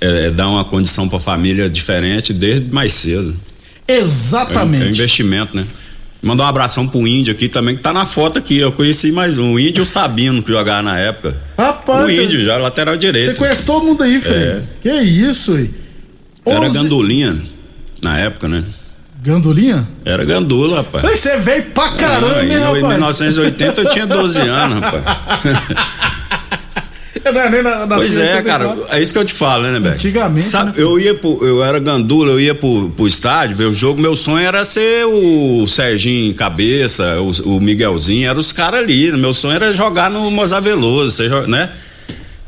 a 0.00 0.04
é, 0.04 0.30
dar 0.30 0.48
uma 0.48 0.64
condição 0.64 1.08
pra 1.08 1.18
família 1.18 1.68
diferente 1.68 2.32
desde 2.32 2.72
mais 2.72 2.92
cedo. 2.92 3.34
É, 3.86 3.98
Exatamente. 3.98 4.84
é 4.84 4.86
um 4.86 4.90
investimento, 4.90 5.56
né? 5.56 5.66
Mandar 6.22 6.44
um 6.44 6.46
abração 6.46 6.86
pro 6.86 7.06
Índio 7.06 7.32
aqui 7.32 7.48
também, 7.48 7.74
que 7.76 7.82
tá 7.82 7.92
na 7.92 8.06
foto 8.06 8.38
aqui. 8.38 8.58
Eu 8.58 8.70
conheci 8.70 9.10
mais 9.10 9.38
um. 9.38 9.54
O 9.54 9.60
Índio 9.60 9.84
Sabino, 9.84 10.42
que 10.42 10.52
jogava 10.52 10.82
na 10.82 10.98
época. 10.98 11.34
Rapaz, 11.58 12.06
o 12.06 12.10
Índio, 12.10 12.44
já 12.44 12.56
lateral 12.58 12.96
direito. 12.96 13.26
Você 13.26 13.34
conhece 13.34 13.64
todo 13.66 13.84
mundo 13.84 14.02
aí, 14.02 14.20
Frei? 14.20 14.36
É. 14.38 14.62
Que 14.82 14.92
isso, 15.00 15.54
aí? 15.54 15.70
Era 16.46 16.60
11 16.60 16.78
gandulinha 16.78 17.36
na 18.02 18.18
época, 18.18 18.48
né? 18.48 18.64
Gandulinha? 19.22 19.86
Era 20.04 20.24
gandula, 20.24 20.78
rapaz. 20.78 21.04
Mas 21.04 21.18
você 21.18 21.30
é 21.30 21.38
velho 21.38 21.64
pra 21.74 21.90
caramba, 21.90 22.42
Não, 22.42 22.42
né, 22.42 22.54
em 22.54 22.58
rapaz? 22.82 23.20
1980 23.20 23.80
eu 23.82 23.88
tinha 23.90 24.06
12 24.06 24.40
anos, 24.48 24.80
rapaz. 24.80 25.04
Eu 27.22 27.32
não, 27.34 27.50
nem 27.50 27.62
na, 27.62 27.86
Pois 27.86 28.16
nasci 28.16 28.20
em 28.20 28.24
é, 28.24 28.36
84. 28.36 28.68
cara, 28.82 28.96
é 28.98 29.02
isso 29.02 29.12
que 29.12 29.18
eu 29.18 29.24
te 29.26 29.34
falo, 29.34 29.64
né, 29.64 29.78
Beto? 29.78 29.94
Antigamente, 29.94 30.44
Sabe, 30.44 30.70
né? 30.70 30.74
eu 30.78 30.98
ia 30.98 31.14
pro, 31.14 31.38
eu 31.46 31.62
era 31.62 31.78
gandula, 31.78 32.32
eu 32.32 32.40
ia 32.40 32.54
pro, 32.54 32.88
pro 32.96 33.06
estádio 33.06 33.56
ver 33.56 33.66
o 33.66 33.74
jogo, 33.74 34.00
meu 34.00 34.16
sonho 34.16 34.46
era 34.46 34.64
ser 34.64 35.04
o 35.04 35.66
Serginho 35.66 36.32
Cabeça, 36.34 37.20
o, 37.20 37.56
o 37.56 37.60
Miguelzinho, 37.60 38.28
eram 38.28 38.40
os 38.40 38.52
caras 38.52 38.80
ali, 38.80 39.12
meu 39.12 39.34
sonho 39.34 39.54
era 39.54 39.74
jogar 39.74 40.10
no 40.10 40.30
Mozart 40.30 40.64
Veloso, 40.64 41.22
né? 41.46 41.68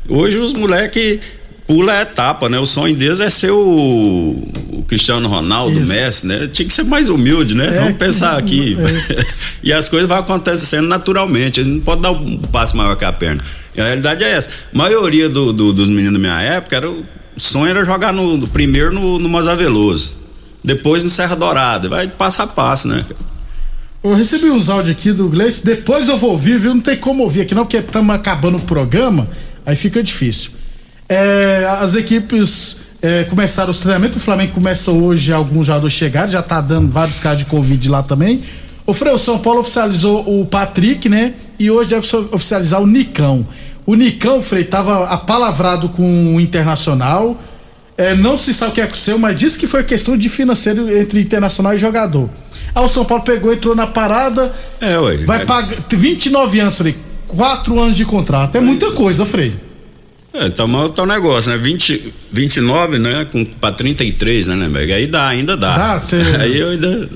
Hoje 0.09 0.37
os 0.37 0.53
moleques 0.53 1.19
pula 1.67 1.93
a 1.93 2.01
etapa, 2.01 2.49
né? 2.49 2.59
O 2.59 2.65
sonho 2.65 2.95
deles 2.95 3.19
é 3.19 3.29
ser 3.29 3.51
o, 3.51 3.57
o 3.57 4.83
Cristiano 4.87 5.27
Ronaldo, 5.27 5.77
o 5.79 5.83
Isso. 5.83 5.91
Messi, 5.93 6.27
né? 6.27 6.47
Tinha 6.51 6.67
que 6.67 6.73
ser 6.73 6.83
mais 6.83 7.09
humilde, 7.09 7.55
né? 7.55 7.67
É, 7.75 7.79
Vamos 7.79 7.97
pensar 7.97 8.37
aqui. 8.37 8.77
e 9.63 9.71
as 9.71 9.87
coisas 9.89 10.07
vão 10.09 10.17
acontecendo 10.17 10.87
naturalmente. 10.87 11.63
Gente 11.63 11.73
não 11.75 11.81
pode 11.81 12.01
dar 12.01 12.11
um 12.11 12.37
passo 12.37 12.75
maior 12.75 12.95
que 12.95 13.05
a 13.05 13.11
perna. 13.13 13.41
E 13.75 13.81
a 13.81 13.85
realidade 13.85 14.23
é 14.23 14.31
essa. 14.31 14.49
A 14.73 14.77
maioria 14.77 15.27
do- 15.29 15.51
do- 15.53 15.73
dos 15.73 15.87
meninos 15.87 16.13
da 16.13 16.19
minha 16.19 16.41
época 16.41 16.75
era 16.75 16.89
o 16.91 17.03
sonho 17.37 17.67
era 17.69 17.83
jogar 17.83 18.13
no, 18.13 18.37
no- 18.37 18.47
primeiro 18.47 18.93
no, 18.93 19.17
no 19.17 19.27
Mozart 19.27 19.57
Veloso, 19.57 20.19
depois 20.63 21.03
no 21.03 21.09
Serra 21.09 21.35
Dourada. 21.35 21.89
Vai 21.89 22.07
passo 22.07 22.41
a 22.43 22.47
passo, 22.47 22.87
né? 22.87 23.03
Eu 24.03 24.13
recebi 24.15 24.49
uns 24.51 24.69
áudios 24.69 24.97
aqui 24.97 25.11
do 25.13 25.29
Gleice, 25.29 25.65
depois 25.65 26.09
eu 26.09 26.17
vou 26.17 26.31
ouvir, 26.31 26.59
viu? 26.59 26.73
Não 26.75 26.81
tem 26.81 26.97
como 26.97 27.23
ouvir 27.23 27.41
aqui 27.41 27.55
não, 27.55 27.63
porque 27.63 27.77
estamos 27.77 28.13
acabando 28.13 28.57
o 28.57 28.61
programa, 28.61 29.27
aí 29.65 29.75
fica 29.77 30.03
difícil. 30.03 30.51
É, 31.13 31.67
as 31.79 31.93
equipes 31.93 32.77
é, 32.99 33.23
começaram 33.25 33.69
os 33.69 33.79
treinamentos, 33.79 34.17
o 34.17 34.19
Flamengo 34.19 34.53
começa 34.53 34.89
hoje, 34.89 35.31
alguns 35.31 35.67
jogadores 35.67 35.93
chegaram, 35.93 36.31
já 36.31 36.41
tá 36.41 36.59
dando 36.59 36.91
vários 36.91 37.19
casos 37.19 37.39
de 37.39 37.45
Covid 37.45 37.87
lá 37.87 38.01
também. 38.01 38.41
O 38.83 38.93
Freio 38.93 39.19
São 39.19 39.37
Paulo 39.37 39.59
oficializou 39.59 40.21
o 40.27 40.43
Patrick, 40.43 41.07
né? 41.07 41.35
E 41.59 41.69
hoje 41.69 41.91
deve 41.91 42.07
oficializar 42.31 42.81
o 42.81 42.87
Nicão. 42.87 43.47
O 43.85 43.93
Nicão, 43.93 44.41
Frei, 44.41 44.63
tava 44.63 45.05
apalavrado 45.05 45.87
com 45.89 46.35
o 46.35 46.41
Internacional. 46.41 47.39
É, 47.95 48.15
não 48.15 48.35
se 48.35 48.51
sabe 48.51 48.71
o 48.71 48.75
que 48.75 48.81
aconteceu, 48.81 49.19
mas 49.19 49.35
diz 49.35 49.55
que 49.55 49.67
foi 49.67 49.83
questão 49.83 50.17
de 50.17 50.29
financeiro 50.29 50.91
entre 50.97 51.21
Internacional 51.21 51.75
e 51.75 51.77
jogador. 51.77 52.27
Aí 52.73 52.83
o 52.83 52.87
São 52.87 53.05
Paulo 53.05 53.23
pegou, 53.23 53.53
entrou 53.53 53.75
na 53.75 53.85
parada. 53.85 54.51
É, 54.81 54.97
ué. 54.97 55.17
Vai 55.17 55.45
pagar 55.45 55.77
29 55.89 56.59
anos, 56.59 56.75
Frei. 56.75 56.95
4 57.27 57.79
anos 57.79 57.95
de 57.95 58.03
contrato. 58.03 58.55
É 58.55 58.59
muita 58.59 58.91
coisa, 58.91 59.25
Frei. 59.25 59.53
É, 60.33 60.49
tá 60.49 60.65
mal 60.65 60.89
tá 60.89 61.03
o 61.03 61.05
negócio, 61.05 61.51
né? 61.51 61.57
20, 61.57 62.13
29, 62.31 62.97
né? 62.97 63.27
Com, 63.31 63.45
pra 63.45 63.71
33, 63.71 64.47
né, 64.47 64.55
né, 64.55 64.93
Aí 64.95 65.05
dá, 65.05 65.27
ainda 65.27 65.55
dá. 65.55 65.77
Dá, 65.77 65.99
cê... 65.99 66.17
Aí 66.39 66.57
eu 66.57 66.69
ainda. 66.69 67.09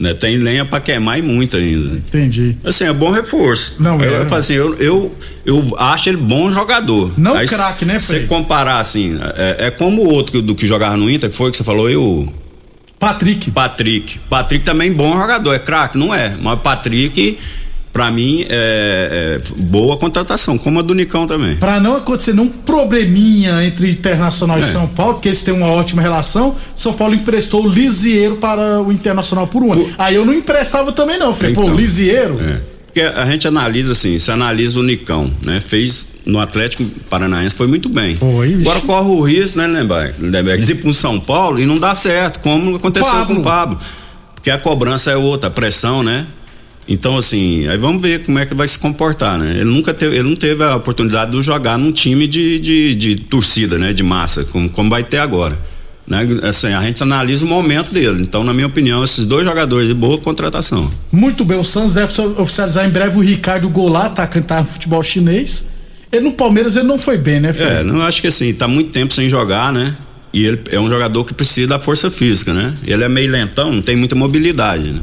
Né, 0.00 0.14
tem 0.14 0.36
lenha 0.36 0.64
pra 0.64 0.78
queimar 0.78 1.18
e 1.18 1.22
muito 1.22 1.56
ainda. 1.56 1.96
Entendi. 1.96 2.56
Assim, 2.64 2.84
é 2.84 2.92
bom 2.92 3.10
reforço. 3.10 3.74
Não, 3.80 4.00
eu, 4.00 4.22
é. 4.22 4.22
eu 4.22 4.34
assim, 4.34 4.54
eu, 4.54 4.74
eu, 4.78 5.16
eu 5.44 5.76
acho 5.76 6.08
ele 6.08 6.18
bom 6.18 6.52
jogador. 6.52 7.12
Não 7.18 7.34
Aí, 7.34 7.48
craque, 7.48 7.84
né, 7.84 7.98
Se 7.98 8.06
você 8.06 8.14
Frei? 8.14 8.26
comparar 8.28 8.78
assim, 8.78 9.18
é, 9.36 9.66
é 9.66 9.70
como 9.72 10.02
o 10.02 10.08
outro 10.08 10.30
que, 10.30 10.40
do 10.40 10.54
que 10.54 10.68
jogava 10.68 10.96
no 10.96 11.10
Inter, 11.10 11.28
que 11.28 11.34
foi 11.34 11.50
que 11.50 11.56
você 11.56 11.64
falou, 11.64 11.90
eu. 11.90 12.32
Patrick. 13.00 13.50
Patrick. 13.50 14.20
Patrick 14.30 14.64
também 14.64 14.92
bom 14.92 15.18
jogador, 15.18 15.52
é 15.52 15.58
craque? 15.58 15.98
Não 15.98 16.14
é. 16.14 16.36
Mas 16.40 16.54
o 16.54 16.58
Patrick, 16.58 17.36
pra 17.92 18.10
mim, 18.10 18.44
é, 18.48 19.40
é 19.40 19.62
boa 19.64 19.96
contratação, 19.96 20.56
como 20.56 20.78
a 20.78 20.82
do 20.82 20.94
Nicão 20.94 21.26
também. 21.26 21.56
Pra 21.56 21.80
não 21.80 21.96
acontecer 21.96 22.32
nenhum 22.34 22.48
probleminha 22.48 23.64
entre 23.64 23.90
Internacional 23.90 24.58
É. 24.58 24.60
e 24.60 24.64
São 24.64 24.86
Paulo, 24.86 25.14
porque 25.14 25.28
eles 25.28 25.42
têm 25.42 25.54
uma 25.54 25.66
ótima 25.68 26.00
relação, 26.02 26.54
São 26.76 26.92
Paulo 26.92 27.14
emprestou 27.14 27.64
o 27.64 27.68
Lisieiro 27.68 28.36
para 28.36 28.80
o 28.80 28.92
Internacional 28.92 29.46
por 29.46 29.62
um 29.62 29.72
ano. 29.72 29.88
Aí 29.98 30.14
eu 30.14 30.24
não 30.24 30.34
emprestava 30.34 30.92
também 30.92 31.18
não, 31.18 31.34
falei, 31.34 31.54
pô, 31.54 31.62
Então, 31.62 31.74
o 31.74 31.76
Lisieiro. 31.76 32.38
É. 32.40 32.78
Porque 32.86 33.00
a 33.02 33.26
gente 33.26 33.46
analisa 33.46 33.92
assim, 33.92 34.18
você 34.18 34.32
analisa 34.32 34.80
o 34.80 34.82
Nicão, 34.82 35.30
né? 35.44 35.60
Fez 35.60 36.08
no 36.24 36.38
Atlético 36.40 36.84
Paranaense, 37.10 37.54
foi 37.54 37.66
muito 37.66 37.88
bem. 37.88 38.16
Foi, 38.16 38.54
Agora 38.54 38.80
corre 38.80 39.08
o 39.08 39.20
risco, 39.20 39.58
né, 39.58 39.66
Lemberg? 39.66 40.70
Ir 40.72 40.74
pro 40.76 40.92
São 40.94 41.20
Paulo 41.20 41.60
e 41.60 41.66
não 41.66 41.78
dá 41.78 41.94
certo, 41.94 42.40
como 42.40 42.76
aconteceu 42.76 43.12
Pablo. 43.12 43.34
com 43.34 43.40
o 43.40 43.44
Pablo. 43.44 43.78
Porque 44.34 44.50
a 44.50 44.58
cobrança 44.58 45.10
é 45.10 45.16
outra, 45.16 45.48
a 45.48 45.50
pressão, 45.50 46.02
né? 46.02 46.26
Então, 46.88 47.18
assim, 47.18 47.68
aí 47.68 47.76
vamos 47.76 48.00
ver 48.00 48.22
como 48.24 48.38
é 48.38 48.46
que 48.46 48.54
vai 48.54 48.66
se 48.66 48.78
comportar, 48.78 49.38
né? 49.38 49.52
Ele 49.56 49.64
nunca 49.64 49.92
teve, 49.92 50.16
ele 50.16 50.26
não 50.26 50.34
teve 50.34 50.64
a 50.64 50.74
oportunidade 50.74 51.30
de 51.30 51.42
jogar 51.42 51.76
num 51.76 51.92
time 51.92 52.26
de, 52.26 52.58
de, 52.58 52.94
de 52.94 53.16
torcida, 53.16 53.76
né? 53.76 53.92
De 53.92 54.02
massa, 54.02 54.44
como, 54.44 54.70
como 54.70 54.88
vai 54.88 55.04
ter 55.04 55.18
agora. 55.18 55.58
Né? 56.06 56.26
Assim, 56.44 56.68
a 56.68 56.80
gente 56.80 57.02
analisa 57.02 57.44
o 57.44 57.48
momento 57.48 57.92
dele. 57.92 58.22
Então, 58.22 58.42
na 58.42 58.54
minha 58.54 58.66
opinião, 58.66 59.04
esses 59.04 59.26
dois 59.26 59.44
jogadores 59.44 59.86
de 59.86 59.92
boa 59.92 60.16
contratação. 60.16 60.90
Muito 61.12 61.44
bem, 61.44 61.58
o 61.58 61.64
Santos 61.64 61.92
deve 61.92 62.10
oficializar 62.38 62.86
em 62.86 62.90
breve 62.90 63.18
o 63.18 63.20
Ricardo 63.20 63.68
Goulart, 63.68 64.14
tá 64.14 64.26
cantar 64.26 64.64
futebol 64.64 65.02
chinês. 65.02 65.66
Ele 66.10 66.24
no 66.24 66.32
Palmeiras 66.32 66.74
ele 66.76 66.86
não 66.86 66.98
foi 66.98 67.18
bem, 67.18 67.38
né, 67.38 67.52
Fred? 67.52 67.80
É, 67.80 67.82
não 67.82 68.00
acho 68.00 68.22
que 68.22 68.28
assim, 68.28 68.54
tá 68.54 68.66
muito 68.66 68.90
tempo 68.90 69.12
sem 69.12 69.28
jogar, 69.28 69.70
né? 69.70 69.94
E 70.32 70.46
ele 70.46 70.60
é 70.70 70.80
um 70.80 70.88
jogador 70.88 71.22
que 71.24 71.34
precisa 71.34 71.68
da 71.68 71.78
força 71.78 72.10
física, 72.10 72.54
né? 72.54 72.74
Ele 72.86 73.04
é 73.04 73.08
meio 73.08 73.30
lentão, 73.30 73.70
não 73.70 73.82
tem 73.82 73.94
muita 73.94 74.14
mobilidade, 74.14 74.90
né? 74.90 75.00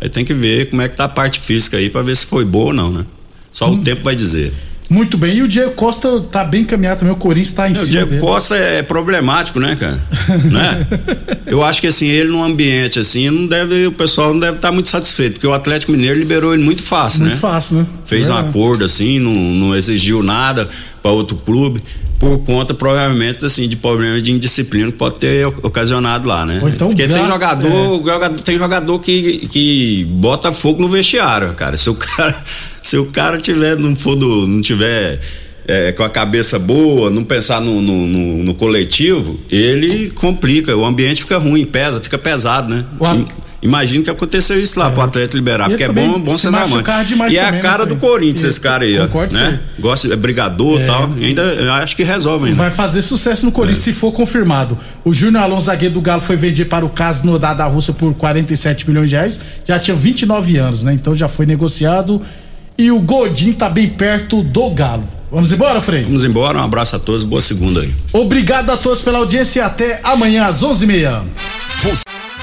Aí 0.00 0.08
tem 0.08 0.24
que 0.24 0.34
ver 0.34 0.68
como 0.70 0.82
é 0.82 0.88
que 0.88 0.96
tá 0.96 1.04
a 1.04 1.08
parte 1.08 1.40
física 1.40 1.76
aí 1.76 1.88
pra 1.88 2.02
ver 2.02 2.16
se 2.16 2.26
foi 2.26 2.44
boa 2.44 2.66
ou 2.66 2.72
não, 2.72 2.90
né? 2.90 3.04
Só 3.50 3.70
o 3.72 3.78
tempo 3.78 4.02
vai 4.04 4.14
dizer. 4.14 4.52
Muito 4.88 5.18
bem, 5.18 5.38
e 5.38 5.42
o 5.42 5.48
Diego 5.48 5.72
Costa 5.72 6.20
tá 6.20 6.44
bem 6.44 6.60
encaminhado 6.62 7.00
também, 7.00 7.12
o 7.12 7.16
Corinthians 7.16 7.54
tá 7.54 7.68
em 7.68 7.72
Não, 7.72 7.80
o 7.82 7.84
cima 7.84 7.90
Diego 7.90 8.10
dele. 8.10 8.20
Costa 8.22 8.54
é 8.54 8.84
problemático, 8.84 9.58
né, 9.58 9.74
cara? 9.74 9.98
né? 10.48 10.86
Eu 11.44 11.64
acho 11.64 11.80
que 11.80 11.88
assim, 11.88 12.06
ele 12.06 12.28
num 12.30 12.44
ambiente 12.44 13.00
assim, 13.00 13.28
não 13.28 13.48
deve, 13.48 13.88
o 13.88 13.92
pessoal 13.92 14.32
não 14.32 14.38
deve 14.38 14.56
estar 14.58 14.70
muito 14.70 14.88
satisfeito, 14.88 15.32
porque 15.34 15.46
o 15.48 15.52
Atlético 15.52 15.90
Mineiro 15.90 16.16
liberou 16.16 16.54
ele 16.54 16.62
muito 16.62 16.84
fácil, 16.84 17.22
Muito 17.22 17.32
né? 17.34 17.40
fácil, 17.40 17.78
né? 17.78 17.86
Fez 18.04 18.28
um 18.28 18.36
É. 18.36 18.40
acordo 18.42 18.84
assim, 18.84 19.18
não, 19.18 19.32
não 19.32 19.74
exigiu 19.74 20.22
nada 20.22 20.68
para 21.02 21.10
outro 21.10 21.36
clube, 21.36 21.82
por 22.18 22.38
conta 22.44 22.72
provavelmente 22.72 23.44
assim 23.44 23.68
de 23.68 23.76
problemas 23.76 24.22
de 24.22 24.32
indisciplina 24.32 24.90
que 24.90 24.96
pode 24.98 25.16
ter 25.16 25.46
o- 25.46 25.54
ocasionado 25.62 26.26
lá, 26.28 26.46
né? 26.46 26.60
Ou 26.62 26.68
então 26.68 26.88
Porque 26.88 27.06
tem 27.06 27.14
gasta- 27.16 27.32
jogador, 27.32 27.96
jogador- 28.04 28.40
tem 28.40 28.58
jogador 28.58 28.98
que, 29.00 29.38
que 29.48 30.04
bota 30.10 30.52
fogo 30.52 30.80
no 30.80 30.88
vestiário, 30.88 31.52
cara. 31.54 31.76
Se 31.76 31.90
o 31.90 31.94
cara, 31.98 32.34
se 32.82 32.96
o 32.96 33.06
cara 33.06 33.38
tiver 33.38 33.76
não 33.76 33.94
for 33.94 34.16
do, 34.16 34.46
não 34.46 34.60
tiver 34.62 35.20
é, 35.68 35.92
com 35.92 36.04
a 36.04 36.08
cabeça 36.08 36.58
boa, 36.58 37.10
não 37.10 37.24
pensar 37.24 37.60
no, 37.60 37.82
no, 37.82 38.06
no- 38.06 38.44
no 38.44 38.54
coletivo, 38.54 39.38
ele 39.50 40.10
complica, 40.10 40.76
o 40.76 40.84
ambiente 40.84 41.22
fica 41.22 41.38
ruim, 41.38 41.64
pesa, 41.64 42.00
fica 42.00 42.16
pesado, 42.16 42.72
né? 42.74 42.84
Im- 43.14 43.26
Imagina 43.66 44.04
que 44.04 44.10
aconteceu 44.10 44.60
isso 44.62 44.78
lá 44.78 44.90
pro 44.90 45.02
atleta 45.02 45.36
liberar, 45.36 45.64
É. 45.64 45.66
E 45.66 45.70
porque 45.70 45.84
é 45.84 45.92
bom, 45.92 46.20
bom 46.20 46.28
se 46.32 46.42
ser 46.42 46.50
demais 46.50 47.32
E 47.32 47.38
é 47.38 47.44
também, 47.44 47.48
a 47.48 47.50
né, 47.52 47.60
cara 47.60 47.84
do? 47.86 47.96
Corinthians, 47.96 48.44
É, 48.44 48.48
esse 48.48 48.60
cara 48.60 48.84
aí, 48.84 48.98
ó. 48.98 49.06
concordo, 49.06 49.34
Né? 49.34 49.60
Gosta, 49.78 50.12
é 50.12 50.16
brigador 50.16 50.78
e 50.80 50.82
É. 50.82 50.86
tal. 50.86 51.10
Ainda 51.20 51.42
eu 51.42 51.72
acho 51.74 51.96
que 51.96 52.02
resolve 52.04 52.46
ainda. 52.46 52.56
Vai 52.56 52.70
fazer 52.70 53.02
sucesso 53.02 53.44
no 53.44 53.50
É. 53.50 53.54
Corinthians, 53.54 53.78
se 53.84 53.92
for 53.92 54.12
confirmado. 54.12 54.78
O 55.04 55.12
Júnior 55.12 55.42
Alonso, 55.42 55.66
zagueiro 55.66 55.94
do 55.94 56.00
Galo, 56.00 56.22
foi 56.22 56.36
vendido 56.36 56.68
para 56.70 56.84
o 56.84 56.88
Caso 56.88 57.38
da 57.38 57.64
Rússia 57.66 57.92
por 57.92 58.14
47 58.14 58.88
milhões 58.88 59.10
de 59.10 59.16
reais. 59.16 59.40
Já 59.66 59.78
tinha 59.78 59.96
29 59.96 60.56
anos, 60.58 60.82
né? 60.82 60.92
Então 60.92 61.14
já 61.14 61.28
foi 61.28 61.46
negociado. 61.46 62.22
E 62.78 62.90
o 62.90 63.00
Godin 63.00 63.52
tá 63.52 63.68
bem 63.68 63.88
perto 63.88 64.42
do 64.42 64.70
Galo. 64.70 65.04
Vamos 65.30 65.50
embora, 65.50 65.80
Frei? 65.80 66.02
Vamos 66.02 66.24
embora, 66.24 66.58
um 66.58 66.62
abraço 66.62 66.94
a 66.94 66.98
todos, 66.98 67.24
boa 67.24 67.40
segunda 67.40 67.80
aí. 67.80 67.92
Obrigado 68.12 68.70
a 68.70 68.76
todos 68.76 69.02
pela 69.02 69.18
audiência 69.18 69.60
e 69.60 69.62
até 69.62 70.00
amanhã 70.04 70.44
às 70.44 70.62
11h30. 70.62 71.22
Você, 71.82 72.02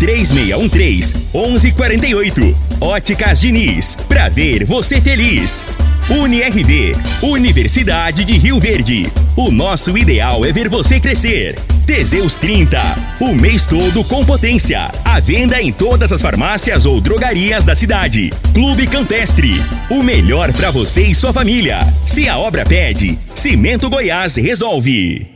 3613-1148, 0.00 2.56
Óticas 2.80 3.40
Diniz, 3.40 3.96
pra 4.08 4.28
ver 4.28 4.64
você 4.64 5.00
feliz. 5.00 5.64
UniRV, 6.08 6.96
Universidade 7.22 8.24
de 8.24 8.36
Rio 8.36 8.58
Verde. 8.58 9.08
O 9.36 9.52
nosso 9.52 9.96
ideal 9.96 10.44
é 10.44 10.50
ver 10.50 10.68
você 10.68 10.98
crescer. 10.98 11.56
Teseus 11.86 12.34
30, 12.34 12.80
o 13.20 13.32
mês 13.34 13.64
todo 13.66 14.02
com 14.04 14.24
potência. 14.24 14.90
A 15.04 15.20
venda 15.20 15.62
em 15.62 15.70
todas 15.72 16.10
as 16.12 16.20
farmácias 16.20 16.84
ou 16.84 17.00
drogarias 17.00 17.64
da 17.64 17.76
cidade. 17.76 18.32
Clube 18.52 18.88
Campestre, 18.88 19.62
o 19.88 20.02
melhor 20.02 20.52
para 20.52 20.72
você 20.72 21.02
e 21.02 21.14
sua 21.14 21.32
família. 21.32 21.78
Se 22.04 22.28
a 22.28 22.36
obra 22.38 22.64
pede, 22.64 23.16
Cimento 23.34 23.88
Goiás 23.88 24.34
resolve. 24.36 25.29